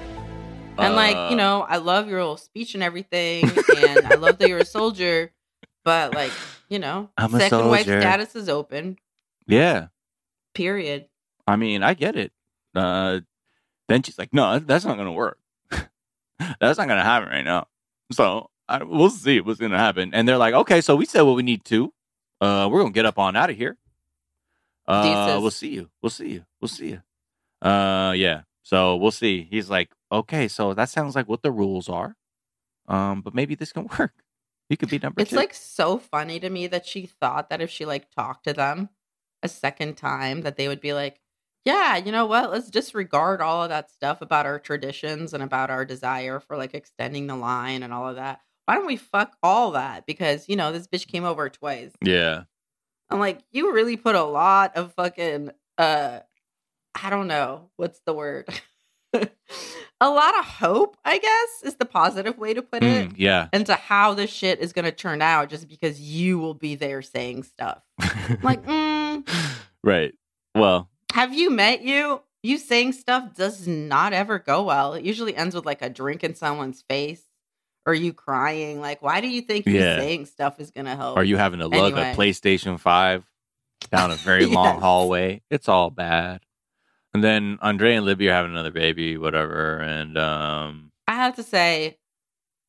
[0.79, 3.45] and like uh, you know, I love your little speech and everything,
[3.77, 5.33] and I love that you're a soldier.
[5.85, 6.33] But like
[6.69, 8.99] you know, I'm a second wife status is open.
[9.47, 9.89] yeah.
[10.55, 11.07] Period.
[11.47, 12.33] I mean, I get it.
[12.75, 13.21] Uh,
[13.89, 15.39] then she's like, no, that's not going to work.
[15.71, 17.69] that's not going to happen right now.
[18.12, 20.11] So I, we'll see what's going to happen.
[20.12, 21.93] And they're like, okay, so we said what we need to.
[22.41, 23.77] Uh, we're going to get up on out of here.
[24.87, 25.91] Uh, we'll see you.
[26.03, 26.45] We'll see you.
[26.61, 27.03] We'll see you.
[27.66, 28.43] Uh, yeah.
[28.62, 29.47] So we'll see.
[29.51, 32.16] He's like, okay, so that sounds like what the rules are.
[32.87, 34.12] Um, but maybe this can work.
[34.69, 35.37] You could be number It's two.
[35.37, 38.91] like so funny to me that she thought that if she like talked to them
[39.43, 41.21] a second time, that they would be like,
[41.64, 42.51] yeah, you know what?
[42.51, 46.75] Let's disregard all of that stuff about our traditions and about our desire for like
[46.75, 48.41] extending the line and all of that.
[48.69, 50.05] Why don't we fuck all that?
[50.05, 51.91] Because, you know, this bitch came over twice.
[52.03, 52.43] yeah.
[53.09, 56.19] I'm like, you really put a lot of fucking uh
[57.03, 58.47] I don't know what's the word.
[59.14, 63.49] a lot of hope, I guess, is the positive way to put it, Mm, yeah.
[63.55, 67.01] into how this shit is going to turn out just because you will be there
[67.01, 67.81] saying stuff.
[68.43, 69.27] Like, mm,
[69.83, 70.12] right.
[70.55, 72.21] Well, have you met you?
[72.43, 74.93] You saying stuff does not ever go well.
[74.93, 77.23] It usually ends with like a drink in someone's face
[77.89, 78.80] or you crying.
[78.82, 79.97] Like, why do you think Yeah.
[79.97, 81.16] saying stuff is going to help?
[81.16, 82.12] are you having to lug Anyway.
[82.12, 83.24] a PlayStation 5
[83.91, 85.41] down a very long hallway?
[85.51, 86.43] It's all bad.
[87.14, 89.78] And then Andrei and Libby are having another baby, whatever.
[89.78, 91.97] And um, I have to say,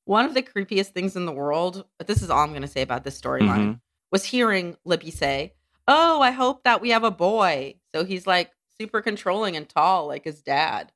[0.06, 2.68] one of the creepiest things in the world, but this is all I'm going to
[2.68, 3.80] say about this storyline, mhm.
[4.14, 5.54] was hearing Libby say,
[5.86, 7.76] Oh, I hope that we have a boy.
[7.94, 10.94] So he's like super controlling and tall, like his dad.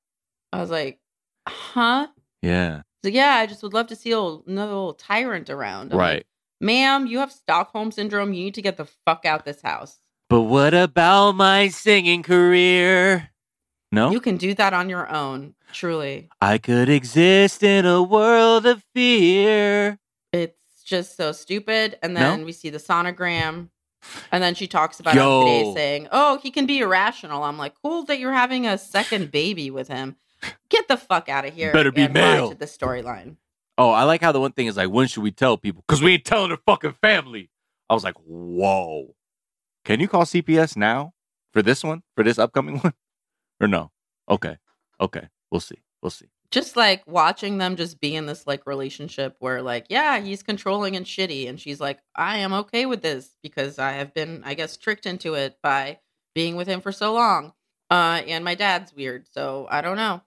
[0.53, 0.99] I was like,
[1.47, 2.07] Huh?
[2.41, 5.91] yeah, like, Yeah, I just would love to see another little tyrant around.
[5.91, 6.25] I'm like, right.
[6.61, 8.33] Ma'am, you have Stockholm syndrome.
[8.33, 9.99] You need to get the fuck out this house.
[10.29, 13.29] But what about my singing career?
[13.91, 16.29] No, You can do that on your own, truly.
[16.41, 19.99] I could exist in a world of fear.
[20.31, 21.99] It's just so stupid.
[22.01, 22.21] And No?
[22.21, 23.69] then we see the sonogram.
[24.31, 25.41] And then she talks about Yo.
[25.41, 27.43] it today saying, Oh, he can be irrational.
[27.43, 30.15] I'm like, cool that you're having a second baby with him.
[30.69, 31.71] Get the fuck out of here.
[31.71, 32.49] Better be and ride male.
[32.49, 33.37] To the storyline.
[33.77, 35.83] Oh, I like how the one thing is like, when should we tell people?
[35.87, 37.49] Because we ain't telling their fucking family.
[37.89, 39.15] I was like, whoa.
[39.85, 41.13] Can you call CPS now
[41.51, 42.93] for this one, for this upcoming one?
[43.59, 43.91] Or no?
[44.29, 44.57] Okay.
[45.01, 45.27] Okay.
[45.51, 45.81] We'll see.
[46.01, 46.27] We'll see.
[46.51, 50.95] Just like watching them just be in this like relationship where like, yeah, he's controlling
[50.95, 51.49] and shitty.
[51.49, 55.07] And she's like, I am okay with this because I have been, I guess, tricked
[55.07, 55.99] into it by
[56.35, 57.53] being with him for so long.
[57.89, 59.27] Uh, and my dad's weird.
[59.31, 60.21] So I don't know.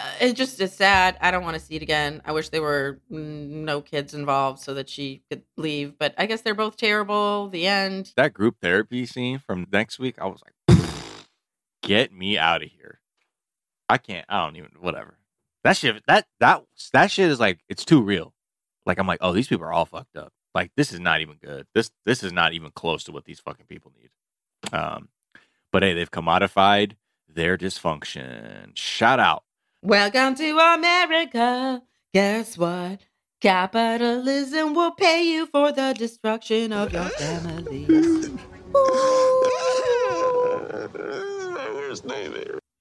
[0.00, 1.18] Uh, it just is sad.
[1.20, 2.22] I don't want to see it again.
[2.24, 5.98] I wish there were no kids involved so that she could leave.
[5.98, 7.50] But I guess they're both terrible.
[7.50, 8.12] The end.
[8.16, 10.78] That group therapy scene from next week, I was like,
[11.82, 13.00] get me out of here.
[13.90, 14.24] I can't.
[14.28, 14.70] I don't even.
[14.80, 15.18] Whatever.
[15.64, 16.02] That shit.
[16.06, 16.62] That that
[16.94, 18.32] that shit is like it's too real.
[18.86, 20.32] Like I'm like, oh, these people are all fucked up.
[20.54, 21.66] Like this is not even good.
[21.74, 24.08] This this is not even close to what these fucking people need.
[24.72, 25.10] Um,
[25.70, 26.92] but hey, they've commodified
[27.28, 28.74] their dysfunction.
[28.74, 29.44] Shout out.
[29.82, 31.82] Welcome to America.
[32.12, 33.00] Guess what?
[33.40, 37.86] Capitalism will pay you for the destruction of your family.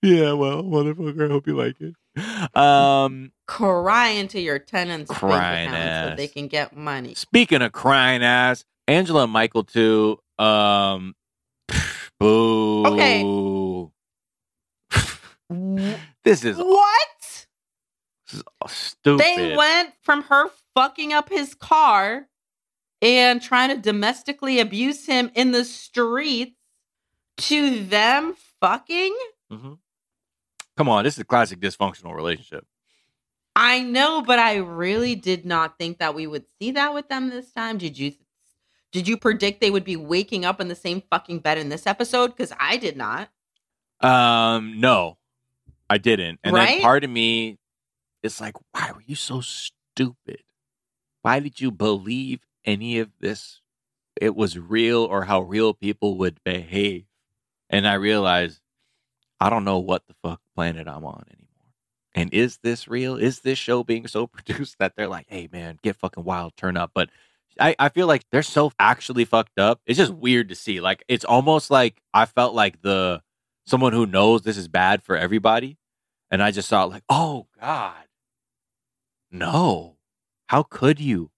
[0.02, 1.96] Yeah, well, motherfucker, I hope you like it.
[2.56, 7.16] Um, Cry into your tenants' Crying accounts so they can get money.
[7.16, 10.20] Speaking of crying ass, Angela and Michael too.
[10.38, 11.16] Um,
[12.20, 12.86] boo.
[12.88, 13.24] Okay.
[16.24, 17.48] This is, What?
[18.28, 19.20] this is stupid.
[19.26, 22.28] They went from her fucking up his car
[23.02, 26.56] and trying to domestically abuse him in the streets
[27.38, 29.16] to them fucking?
[29.52, 29.80] Mhm.
[30.78, 32.66] Come on, this is a classic dysfunctional relationship.
[33.56, 37.30] I know, but I really did not think that we would see that with them
[37.30, 37.78] this time.
[37.78, 38.14] Did you
[38.92, 41.86] did you predict they would be waking up in the same fucking bed in this
[41.86, 42.28] episode?
[42.30, 43.30] Because I did not.
[44.02, 45.19] Um, no,
[45.90, 46.40] I didn't.
[46.44, 47.58] And then part of me
[48.24, 50.44] is like, why were you so stupid?
[51.22, 53.62] Why did you believe any of this?
[54.20, 57.06] It was real or how real people would behave.
[57.70, 58.62] And I realized
[59.40, 61.46] I don't know what the fuck planet I'm on anymore.
[62.14, 63.16] And is this real?
[63.16, 66.78] Is this show being so produced that they're like, hey man, get fucking wild, turn
[66.78, 66.92] up?
[66.94, 67.10] But
[67.60, 69.82] I, I feel like they're so actually fucked up.
[69.86, 70.82] It's just weird to see.
[70.82, 73.22] Like it's almost like I felt like the
[73.70, 75.78] someone who knows this is bad for everybody.
[76.32, 77.96] And I just saw it like, oh God.
[79.32, 79.98] No.
[80.48, 81.32] How could you?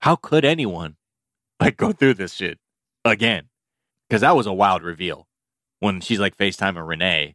[0.00, 0.96] How could anyone
[1.60, 2.58] like go through this shit
[3.04, 3.48] again?
[4.08, 5.26] Because that was a wild reveal
[5.80, 7.34] when she's like Facetime FaceTiming Renee.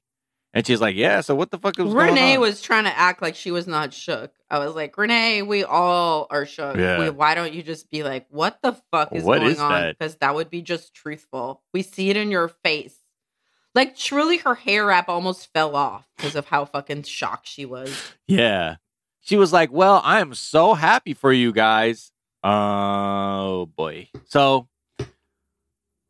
[0.54, 3.22] And she's like, Yeah, so what the fuck was going Renee was trying to act
[3.22, 4.34] like she was not shook.
[4.49, 6.76] I was like, Renee, we all are shook.
[6.78, 6.99] Yeah.
[6.99, 9.72] We- why don't you just be like, what the fuck is What going is on?
[9.72, 9.97] that?
[9.97, 11.62] Because that would be just truthful.
[11.74, 12.95] We see it in your face.
[13.74, 18.14] Like truly, her hair wrap almost fell off because of how fucking shocked she was.
[18.28, 18.76] Yeah.
[19.22, 22.12] She was like, Well, I am so happy for you guys.
[22.44, 24.10] Oh boy.
[24.26, 24.68] So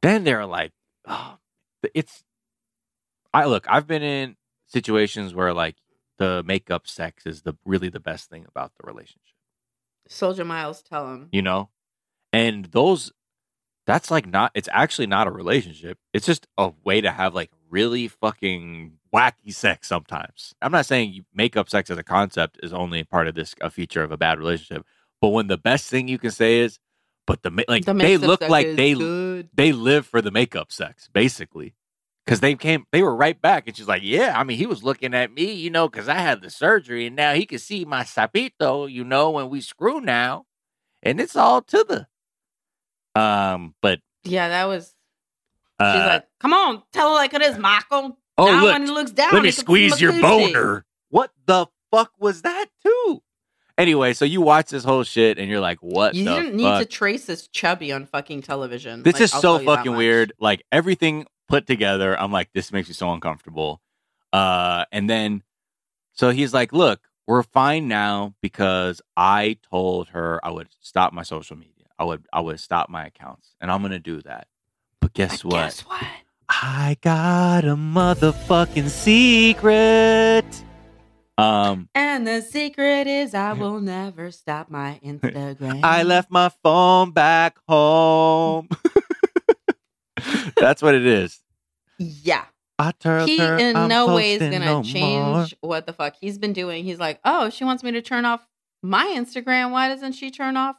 [0.01, 0.71] then they're like,
[1.05, 1.37] Oh,
[1.93, 2.23] it's
[3.33, 4.37] I look, I've been in
[4.67, 5.75] situations where like
[6.17, 9.21] the makeup sex is the really the best thing about the relationship.
[10.07, 11.29] Soldier Miles, tell him.
[11.31, 11.69] You know?
[12.33, 13.11] And those
[13.87, 15.97] that's like not it's actually not a relationship.
[16.13, 20.53] It's just a way to have like really fucking wacky sex sometimes.
[20.61, 23.69] I'm not saying you- makeup sex as a concept is only part of this a
[23.69, 24.85] feature of a bad relationship,
[25.19, 26.79] but when the best thing you can say is
[27.27, 29.49] but the like The they look like they good.
[29.53, 31.73] they live for the makeup sex basically.
[32.25, 34.83] because they came, they were right back, and she's like, "Yeah, I mean, he was
[34.83, 37.83] looking at me, you know, because I had the surgery, and now he can see
[37.83, 40.45] my sapito, you know, when we screw now,
[41.01, 42.07] and it's all to the."
[43.15, 44.93] Um, but Yeah, that was.
[45.79, 48.85] uh, She's like, "Come on, tell her like it is, Michael." "Oh now look, when
[48.85, 50.21] he looks down, let me squeeze your coochie."
[50.53, 53.21] boner." What the fuck was that too?
[53.77, 56.85] Anyway, so you watch this whole shit, and you're like, "What You didn't need to
[56.85, 59.03] trace this chubby on fucking television.
[59.03, 60.33] This Like, is I'll so tell you that fucking weird.
[60.39, 63.81] Like everything put together, I'm like, this makes me so uncomfortable.
[64.31, 65.43] Uh, and then,
[66.13, 71.23] so he's like, look, we're fine now because I told her I would stop my
[71.23, 71.70] social media.
[72.01, 74.47] I would, I would stop my accounts, and I'm gonna do that.
[75.01, 75.61] But guess But what?
[75.65, 76.03] Guess what?
[76.49, 80.63] I got a motherfucking secret.
[81.37, 85.81] Um, And the secret is I will never stop my Instagram.
[85.83, 88.67] I left my phone back home.
[90.57, 91.39] That's what it is.
[91.99, 92.45] Yeah.
[92.79, 96.15] I told He her in I'm no way is gonna no change what the fuck
[96.19, 96.83] he's been doing.
[96.83, 98.47] He's like, oh, she wants me to turn off
[98.81, 99.69] my Instagram.
[99.69, 100.77] Why doesn't she turn off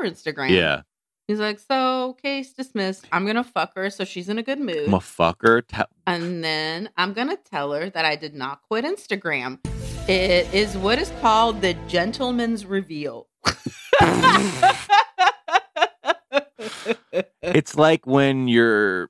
[0.00, 0.50] her Instagram?
[0.50, 0.82] Yeah,
[1.26, 3.06] He's like, so case dismissed.
[3.10, 4.88] I'm gonna fuck her so she's in a good mood.
[4.88, 5.66] I'm a fucker.
[5.66, 9.58] Te- And then I'm going to tell her that I did not quit Instagram.
[10.06, 13.28] It is what is called the gentleman's reveal.
[17.42, 19.08] it's like when you're,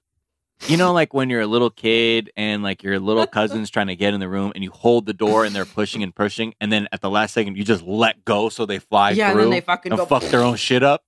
[0.69, 3.97] you know, like when you're a little kid and like your little cousin's trying to
[3.97, 6.73] get in the room and you hold the door and they're pushing and pushing, and
[6.73, 9.43] then at the last second you just let go so they fly yeah, and through
[9.43, 11.05] then they fucking and go fuck their own shit up.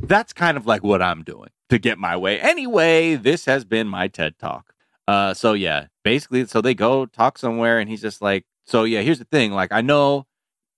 [0.00, 2.40] That's kind of like what I'm doing to get my way.
[2.40, 4.72] Anyway, this has been my TED talk.
[5.06, 9.00] Uh, so yeah, basically, so they go talk somewhere, and he's just like, so yeah,
[9.00, 9.52] here's the thing.
[9.52, 10.26] Like, I know,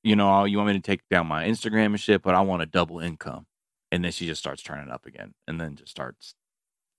[0.03, 2.63] you know, you want me to take down my Instagram and shit, but I want
[2.63, 3.47] a double income.
[3.93, 6.35] And then she just starts turning up again, and then just starts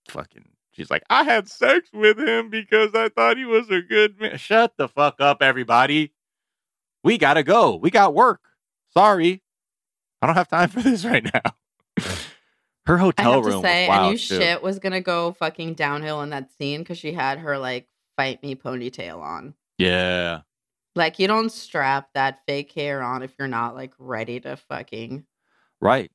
[0.09, 0.49] fucking.
[0.71, 4.37] She's like, I had sex with him because I thought he was a good man.
[4.37, 6.13] Shut the fuck up, everybody.
[7.03, 7.75] We gotta go.
[7.75, 8.41] We got work.
[8.93, 9.41] Sorry,
[10.21, 12.05] I don't have time for this right now.
[12.85, 14.35] Her hotel I have room to say, was I knew too.
[14.35, 17.87] shit was going to go fucking downhill in that scene because she had her like
[18.17, 19.53] fight me ponytail on.
[19.77, 20.41] Yeah,
[20.95, 25.25] Like, you don't strap that fake hair on if you're not like ready to fucking
[25.79, 26.11] right.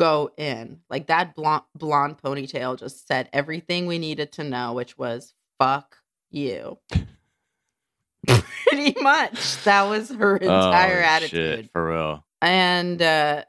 [0.00, 0.80] Go in.
[0.90, 5.96] Like, that blonde, blonde ponytail just said everything we needed to know, which was fuck
[6.30, 6.78] you.
[8.26, 9.62] Pretty much.
[9.64, 11.58] That was her entire Oh, attitude.
[11.64, 12.24] shit, for real.
[12.42, 13.44] And uh,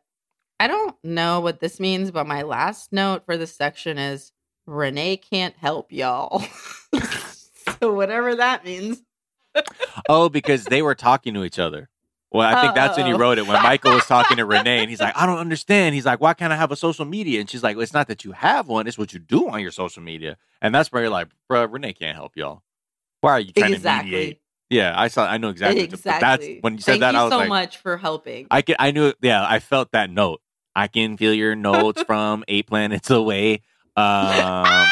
[0.59, 4.31] I don't know what this means, but my last note for this section is
[4.65, 6.43] Renee can't help y'all.
[7.81, 9.01] so, whatever that means.
[10.07, 11.89] Oh, because they were talking to each other.
[12.31, 13.47] Well, I think that's when he wrote it.
[13.47, 16.33] When Michael was talking to Renee, and he's like, "I don't understand." He's like, "Why
[16.33, 18.67] can't I have a social media?" And she's like, well, "It's not that you have
[18.69, 21.65] one; it's what you do on your social media." And that's where you're like, "Bro,
[21.65, 22.63] Renee can't help y'all.
[23.19, 25.25] Why are you trying to mediate?" Yeah, I saw.
[25.25, 25.81] I know exactly.
[25.81, 27.13] you- that's when you said Thank that.
[27.13, 28.47] you I was so like, much for helping.
[28.49, 28.77] I can.
[28.79, 29.11] I knew.
[29.21, 30.41] Yeah, I felt that note.
[30.73, 33.63] I can feel your notes from eight planets away.
[33.97, 34.87] Um,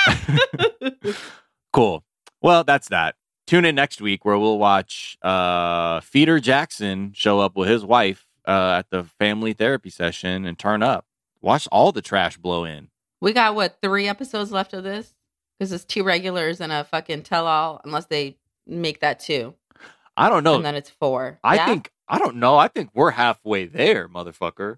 [1.73, 2.03] cool.
[2.41, 3.15] Well, that's that.
[3.50, 8.28] Tune in next week where we'll watch uh, Feeder Jackson show up with his wife
[8.47, 11.08] uh, at the family therapy session and turn up.
[11.41, 12.89] Watch all the trash blow in.
[13.22, 15.16] we got what, three episodes left of this?
[15.58, 18.38] Because it's two regulars and a fucking tell all, unless they
[18.68, 19.56] make that two.
[20.16, 20.54] I don't know.
[20.58, 21.39] And then it's four.
[21.43, 21.66] I Yeah?
[21.66, 22.56] think I don't know.
[22.56, 24.78] I think we're halfway there, motherfucker.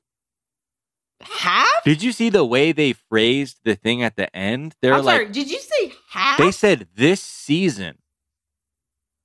[1.20, 1.84] half?
[1.84, 4.76] Did you see the way they phrased the thing at the end?
[4.82, 6.38] They're I'm like sorry, did you say half?
[6.38, 7.98] they said this season.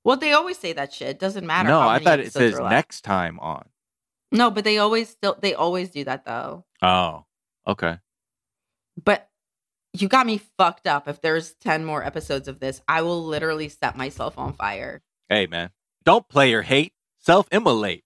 [0.06, 1.08] Well, they always say that shit.
[1.08, 1.68] It doesn't matter.
[1.68, 3.64] No, I thought it says next time on.
[4.30, 6.64] No, but they always still they always do that though.
[6.80, 7.24] Oh,
[7.66, 7.98] okay.
[9.02, 9.28] But
[9.92, 11.08] you got me fucked up.
[11.08, 15.02] If there's 10 more episodes of this, I will literally set myself on fire.
[15.28, 15.70] Hey, man,
[16.04, 16.92] don't play or hate.
[17.18, 18.04] Self immolate.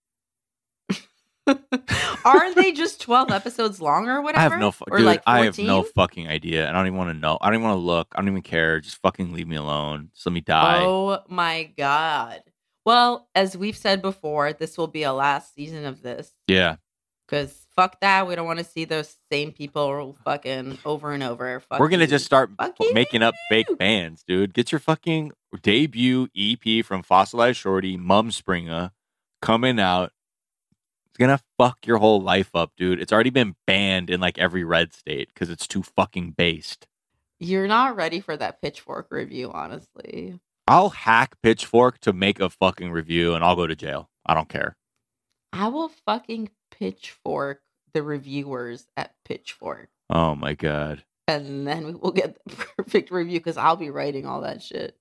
[2.24, 4.41] Aren't they just 12 episodes long or whatever?
[4.41, 5.07] I have no, fu- or dude.
[5.07, 5.41] like 14?
[5.41, 6.68] I have no fucking idea.
[6.68, 7.38] I don't even want to know.
[7.41, 8.09] I don't even want to look.
[8.14, 8.80] I don't even care.
[8.80, 10.11] Just fucking leave me alone.
[10.14, 10.82] Just let me die.
[10.84, 12.43] Oh my god.
[12.84, 16.76] Well, as we've said before, this will be a last season of this Yeah,
[17.28, 18.26] because fuck that.
[18.26, 21.61] We don't want to see those same people fucking over and over.
[21.61, 22.95] Fuck we're gonna just start Fuck f- you.
[22.95, 24.55] making up fake bands, dude.
[24.55, 25.32] Get your fucking
[25.62, 28.93] debut EP from Fossilized Shorty, Mum Springer,
[29.43, 30.12] coming out.
[31.20, 32.98] Gonna fuck your whole life up, dude.
[32.98, 36.86] It's already been banned in like every red state because it's too fucking based.
[37.38, 40.40] You're not ready for that pitchfork review, honestly.
[40.66, 44.08] I'll hack Pitchfork to make a fucking review and I'll go to jail.
[44.24, 44.76] I don't care.
[45.52, 47.60] I will fucking pitchfork
[47.92, 49.90] the reviewers at Pitchfork.
[50.08, 51.04] Oh my god.
[51.28, 54.96] and then we will get the perfect review because I'll be writing all that shit.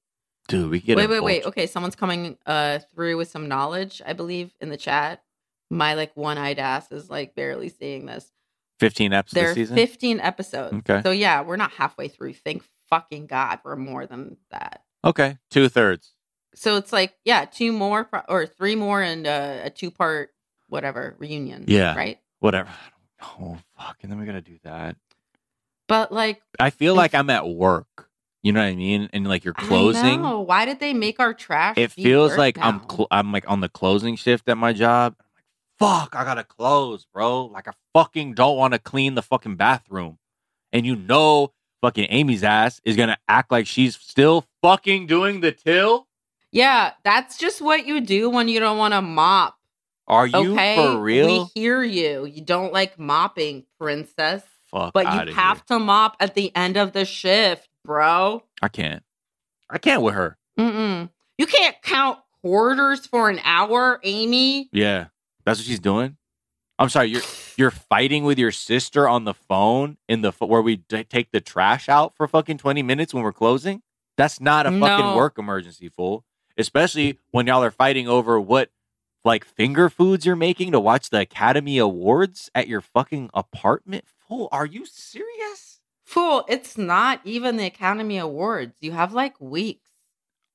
[0.49, 1.45] Dude, we get wait, wait, wait.
[1.45, 5.23] Okay, someone's coming uh through with some knowledge, I believe, in the chat.
[5.69, 8.31] My like one-eyed ass is like barely seeing this.
[8.79, 9.75] 15 episodes There are season.
[9.75, 10.73] 15 episodes.
[10.89, 11.01] Okay.
[11.03, 12.33] So yeah, we're not halfway through.
[12.33, 14.83] Thank fucking God we're more than that.
[15.05, 16.13] Okay, two thirds.
[16.55, 20.31] So it's like, yeah, two more pro- or three more and uh, a two part
[20.67, 21.65] whatever reunion.
[21.67, 21.95] Yeah.
[21.95, 22.19] Right.
[22.39, 22.69] Whatever.
[23.21, 24.95] Oh fuck, and then we gotta do that.
[25.87, 28.07] But like I feel If- like I'm at work.
[28.41, 29.09] You know what I mean?
[29.11, 30.21] And like you're I closing.
[30.21, 30.39] know.
[30.39, 31.77] Why did they make our trash?
[31.77, 35.15] It feels like I'm cl- I'm like on the closing shift at my job.
[35.79, 37.45] Fuck, I gotta close, bro.
[37.45, 40.17] Like I fucking don't want to clean the fucking bathroom,
[40.73, 45.51] and you know, fucking Amy's ass is gonna act like she's still fucking doing the
[45.53, 46.07] till.
[46.51, 49.55] Yeah, that's just what you do when you don't want to mop.
[50.07, 51.27] Are you Okay, for real?
[51.53, 52.25] We hear you.
[52.25, 55.63] You don't like mopping, princess, Fuck, but you have here.
[55.67, 58.43] to mop at the end of the shift, bro.
[58.61, 59.03] I can't.
[59.69, 60.37] I can't with her.
[60.59, 61.09] Mm-mm.
[61.37, 64.67] You can't count quarters for an hour, Amy.
[64.73, 65.05] Yeah,
[65.49, 66.17] that's what she's doing.
[66.77, 67.07] I'm sorry.
[67.09, 67.21] You're
[67.57, 71.41] you're fighting with your sister on the phone in the where we d- take the
[71.41, 73.81] trash out for fucking 20 minutes when we're closing.
[74.15, 75.15] That's not a fucking No.
[75.15, 76.23] work emergency, fool.
[76.57, 78.69] Especially when y'all are fighting over what
[79.25, 84.05] like finger foods you're making to watch the Academy Awards at your fucking apartment.
[84.27, 85.81] Fool, are you serious?
[86.05, 88.77] Fool, it's not even the Academy Awards.
[88.81, 89.89] You have like weeks.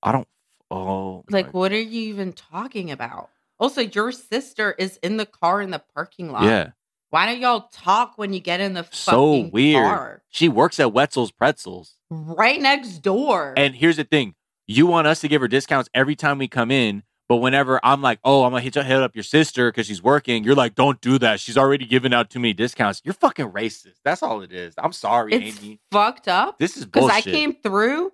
[0.03, 0.29] I don't.
[0.71, 3.29] Oh, Like, what are you even talking about?
[3.65, 6.45] Also, your sister is in the car in the parking lot.
[6.45, 6.71] yeah,
[7.11, 9.85] Why don't y'all talk when you get in the so fucking weird.
[9.85, 10.23] car?
[10.29, 11.97] She works at Wetzel's Pretzels.
[12.11, 13.55] Right next door.
[13.57, 14.35] And here's the thing:
[14.67, 18.03] you want us to give her discounts every time we come in, but whenever I'm
[18.03, 21.01] like, "Oh, I'm gonna hit, hit up your sister because she's working," you're like, "Don't
[21.01, 21.41] do that.
[21.41, 23.95] She's already giving out too many discounts." You're fucking racist.
[24.05, 24.75] That's all it is.
[24.79, 25.81] I'm sorry, it's Amy.
[25.91, 26.59] fucked up.
[26.59, 27.11] This is Because.
[27.11, 28.13] I came through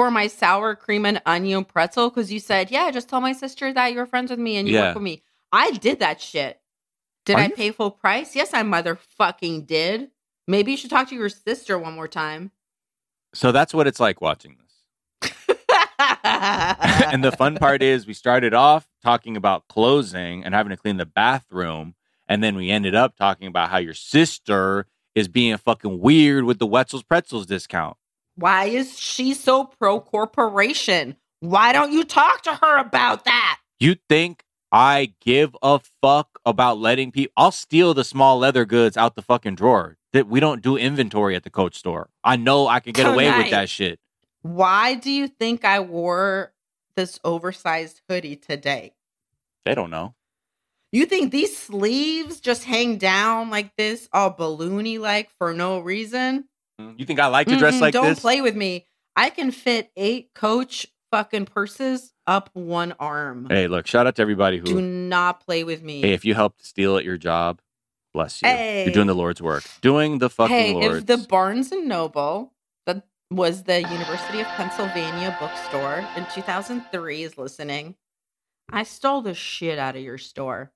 [0.00, 3.70] for my sour cream and onion pretzel because you said, yeah, just tell my sister
[3.70, 4.86] that you're friends with me and you Yeah.
[4.86, 5.22] work with me.
[5.52, 6.58] I did that shit.
[7.26, 8.34] Did Are I you- pay full price?
[8.34, 10.10] Yes, I motherfucking did.
[10.48, 12.50] Maybe you should talk to your sister one more time.
[13.34, 15.30] so that's what it's like watching this.
[16.24, 20.96] and the fun part is, we started off talking about closing and having to clean
[20.96, 21.94] the bathroom,
[22.26, 26.58] and then we ended up talking about how your sister is being fucking weird with
[26.58, 27.98] the Wetzel's Pretzels discount.
[28.40, 31.16] Why is she so pro corporation?
[31.40, 33.60] Why don't you talk to her about that?
[33.78, 37.34] You think I give a fuck about letting people?
[37.36, 39.98] I'll steal the small leather goods out the fucking drawer.
[40.14, 42.08] That we don't do inventory at the Coach store.
[42.24, 44.00] I know I can get away with that shit.
[44.40, 46.54] Why do you think I wore
[46.96, 48.94] this oversized hoodie today?
[49.66, 50.14] They don't know.
[50.92, 56.48] You think these sleeves just hang down like this, all balloony like for no reason?
[56.80, 56.98] Mm-hmm.
[56.98, 58.20] You think I like to dress Mm-mm, like don't this?
[58.20, 58.86] play with me.
[59.16, 63.46] I can fit eight coach fucking purses up one arm.
[63.50, 63.86] Hey, look!
[63.86, 64.66] Shout out to everybody who.
[64.66, 66.00] Do not play with me.
[66.00, 67.60] hey, if you helped steal at your job,
[68.14, 68.48] bless you.
[68.48, 68.84] Hey.
[68.84, 69.64] You're doing the Lord's work.
[69.80, 70.98] Doing the fucking hey, Lord's.
[70.98, 72.52] if the Barnes and Noble
[72.86, 77.96] that was the University of Pennsylvania bookstore in 2003 is listening,
[78.72, 80.72] I stole the shit out of your store.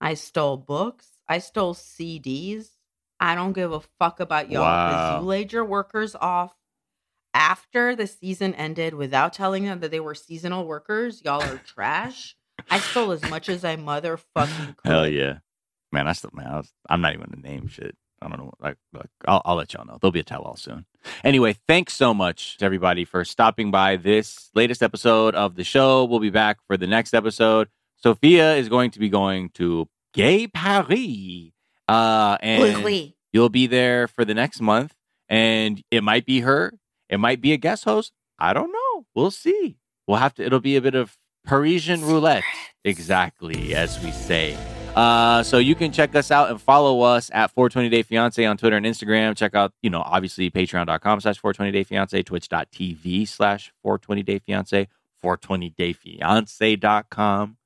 [0.00, 1.06] I stole books.
[1.28, 2.70] I stole CDs.
[3.22, 5.20] I don't give a fuck about y'all because Wow.
[5.20, 6.54] you laid your workers off
[7.34, 11.22] after the season ended without telling them that they were seasonal workers.
[11.24, 12.36] Y'all are trash.
[12.70, 14.90] I stole as much as I motherfucking could.
[14.90, 15.38] Hell yeah,
[15.90, 16.06] man!
[16.08, 16.46] I still man.
[16.46, 17.96] I was, I'm not even gonna name shit.
[18.20, 18.52] I don't know.
[18.60, 19.98] Like, look, I'll, I'll let y'all know.
[20.00, 20.86] There'll be a tell all soon.
[21.24, 26.04] Anyway, thanks so much to everybody for stopping by this latest episode of the show.
[26.04, 27.68] We'll be back for the next episode.
[28.04, 31.50] Sofiya is going to be going to Gay Paris,
[31.92, 33.14] uh, and Oui, oui.
[33.32, 34.94] you'll be there for the next month.
[35.28, 36.74] And it might be her.
[37.08, 38.12] It might be a guest host.
[38.38, 39.06] I don't know.
[39.14, 39.76] We'll see.
[40.06, 40.44] We'll have to.
[40.44, 42.44] It'll be a bit of Parisian roulette,
[42.84, 44.56] exactly as we say.
[44.94, 48.58] Uh, so you can check us out and follow us at 420 Day Fiance on
[48.58, 49.34] Twitter and Instagram.
[49.34, 54.86] Check out, you know, obviously patreon.com slash 420 Day Fiance, twitch.tv slash 420 Day Fiance,
[55.24, 57.56] 420dayfiance.com.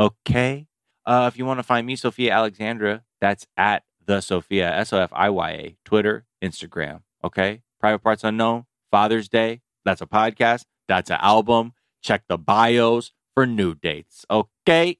[0.00, 0.66] Okay.
[1.04, 4.98] Uh, if you want to find me, Sofiya Alexandra, that's at the Sofiya, S O
[4.98, 7.02] F I Y A, Twitter, Instagram.
[7.24, 7.62] Okay.
[7.78, 11.72] Private Parts Unknown, Father's Day, that's a podcast, that's an album.
[12.02, 14.26] Check the bios for new dates.
[14.30, 14.98] Okay.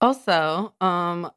[0.00, 1.30] Also, um,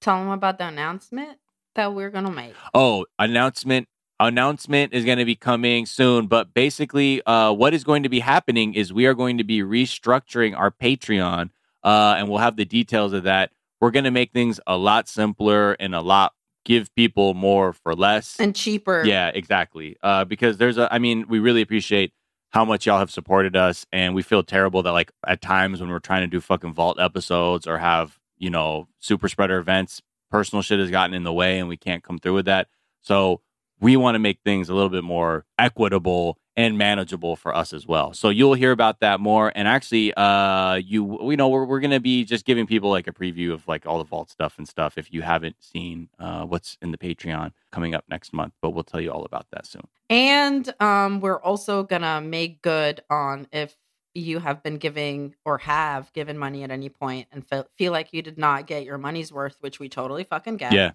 [0.00, 1.38] tell them about the announcement
[1.76, 2.54] that we're gonna make.
[2.74, 8.02] Oh, announcement announcement is going to be coming soon but basically uh what is going
[8.02, 11.48] to be happening is we are going to be restructuring our patreon
[11.84, 13.50] uh and we'll have the details of that
[13.80, 16.32] we're going to make things a lot simpler and a lot
[16.64, 18.38] give people more for less.
[18.38, 19.02] and cheaper.
[19.04, 19.96] Yeah, exactly.
[20.02, 22.12] Uh, because there's a, I mean, we really appreciate
[22.50, 25.88] how much y'all have supported us, and we feel terrible that like at times when
[25.88, 30.60] we're trying to do fucking vault episodes or have you know super spreader events, personal
[30.62, 32.68] shit has gotten in the way, and we can't come through with that.
[33.00, 33.40] So
[33.80, 37.86] we want to make things a little bit more equitable and manageable for us as
[37.86, 38.12] well.
[38.12, 39.50] So you'll hear about that more.
[39.54, 43.12] And actually, uh, you you know we're we're gonna be just giving people like a
[43.12, 44.98] preview of like all the vault stuff and stuff.
[44.98, 48.84] If you haven't seen uh, what's in the Patreon coming up next month, but we'll
[48.84, 49.86] tell you all about that soon.
[50.10, 53.76] And um, we're also gonna make good on if
[54.12, 58.12] you have been giving or have given money at any point and feel, feel like
[58.12, 60.72] you did not get your money's worth, which we totally fucking get.
[60.72, 60.90] Yeah.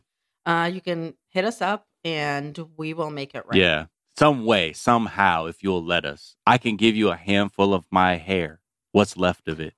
[0.46, 3.60] Uh, you can hit us up and we will make it right.
[3.60, 3.86] Yeah.
[4.18, 8.16] Some way, somehow, if you'll let us, I can give you a handful of my
[8.16, 8.62] hair.
[8.94, 9.74] What's left of it?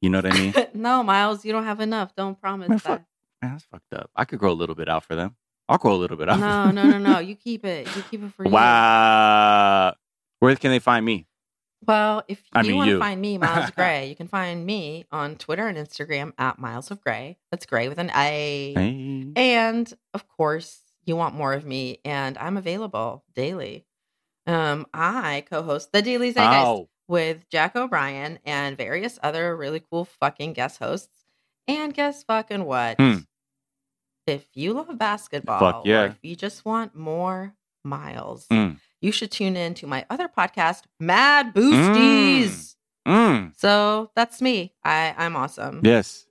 [0.00, 0.54] You know what I mean?
[0.74, 2.14] No, Miles, you don't have enough.
[2.14, 2.82] Don't promise Man, that.
[2.84, 3.02] fuck.
[3.42, 4.10] that's fucked up.
[4.14, 5.34] I could grow a little bit out for them.
[5.68, 6.38] I'll grow a little bit out.
[6.38, 7.18] No, no, no, no.
[7.18, 7.88] You keep it.
[7.96, 8.50] You keep it for you.
[8.50, 9.94] Wow.
[10.38, 11.26] Where can they find me?
[11.86, 15.36] Well, if I you want to find me, Miles Gray, you can find me on
[15.36, 17.38] Twitter and Instagram at Miles of Gray.
[17.50, 18.74] That's Gray with an A.
[18.76, 19.32] Hey.
[19.34, 23.84] And of course, you want more of me, and I'm available daily.
[24.46, 26.88] Um, I co-host the Daily Zeitgeist Ow.
[27.08, 31.24] with Jack O'Brien and various other really cool fucking guest hosts.
[31.66, 32.96] And guess fucking what?
[32.98, 33.16] Hmm.
[34.26, 36.02] If you love basketball, Fuck yeah.
[36.02, 37.54] or if you just want more
[37.84, 38.78] miles, Mm.
[39.00, 42.76] you should tune in to my other podcast, Mad Boosties.
[43.08, 43.52] Mm.
[43.58, 44.74] So that's me.
[44.84, 45.80] I I'm awesome.
[45.82, 46.26] Yes.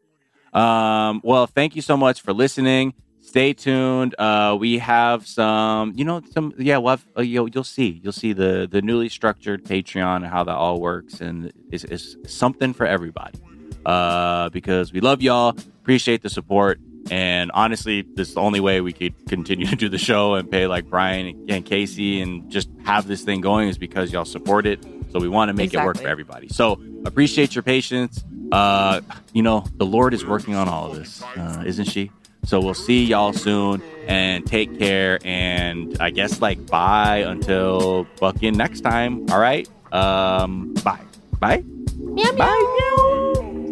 [0.54, 2.94] Um, well, thank you so much for listening.
[3.30, 4.16] Stay tuned.
[4.18, 8.12] Uh, we have some, you know, some, yeah, we'll have, uh, you'll, you'll see, you'll
[8.12, 11.22] see the, the newly structured Patreon and how that all works.
[11.22, 13.38] And it's, it's something for everybody.
[13.86, 16.80] Uh, because we love y'all, appreciate the support.
[17.12, 20.50] And honestly, this is the only way we could continue to do the show and
[20.50, 24.66] pay like Brian and Casey and just have this thing going is because y'all support
[24.66, 24.84] it.
[25.12, 26.48] So we want to make it work for everybody.
[26.50, 28.24] So appreciate your patience.
[28.52, 29.02] Uh,
[29.34, 32.10] you know, the Lord is working on all of this, uh, isn't she?
[32.46, 35.20] So we'll see y'all soon and take care.
[35.24, 39.30] And I guess like bye until fucking next time.
[39.30, 39.68] All right.
[39.92, 41.02] Um, bye.
[41.40, 41.64] Bye.
[41.98, 42.38] Meow, meow.
[42.38, 43.70] Bye.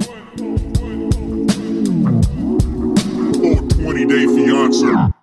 [3.78, 5.13] 20 day fiance.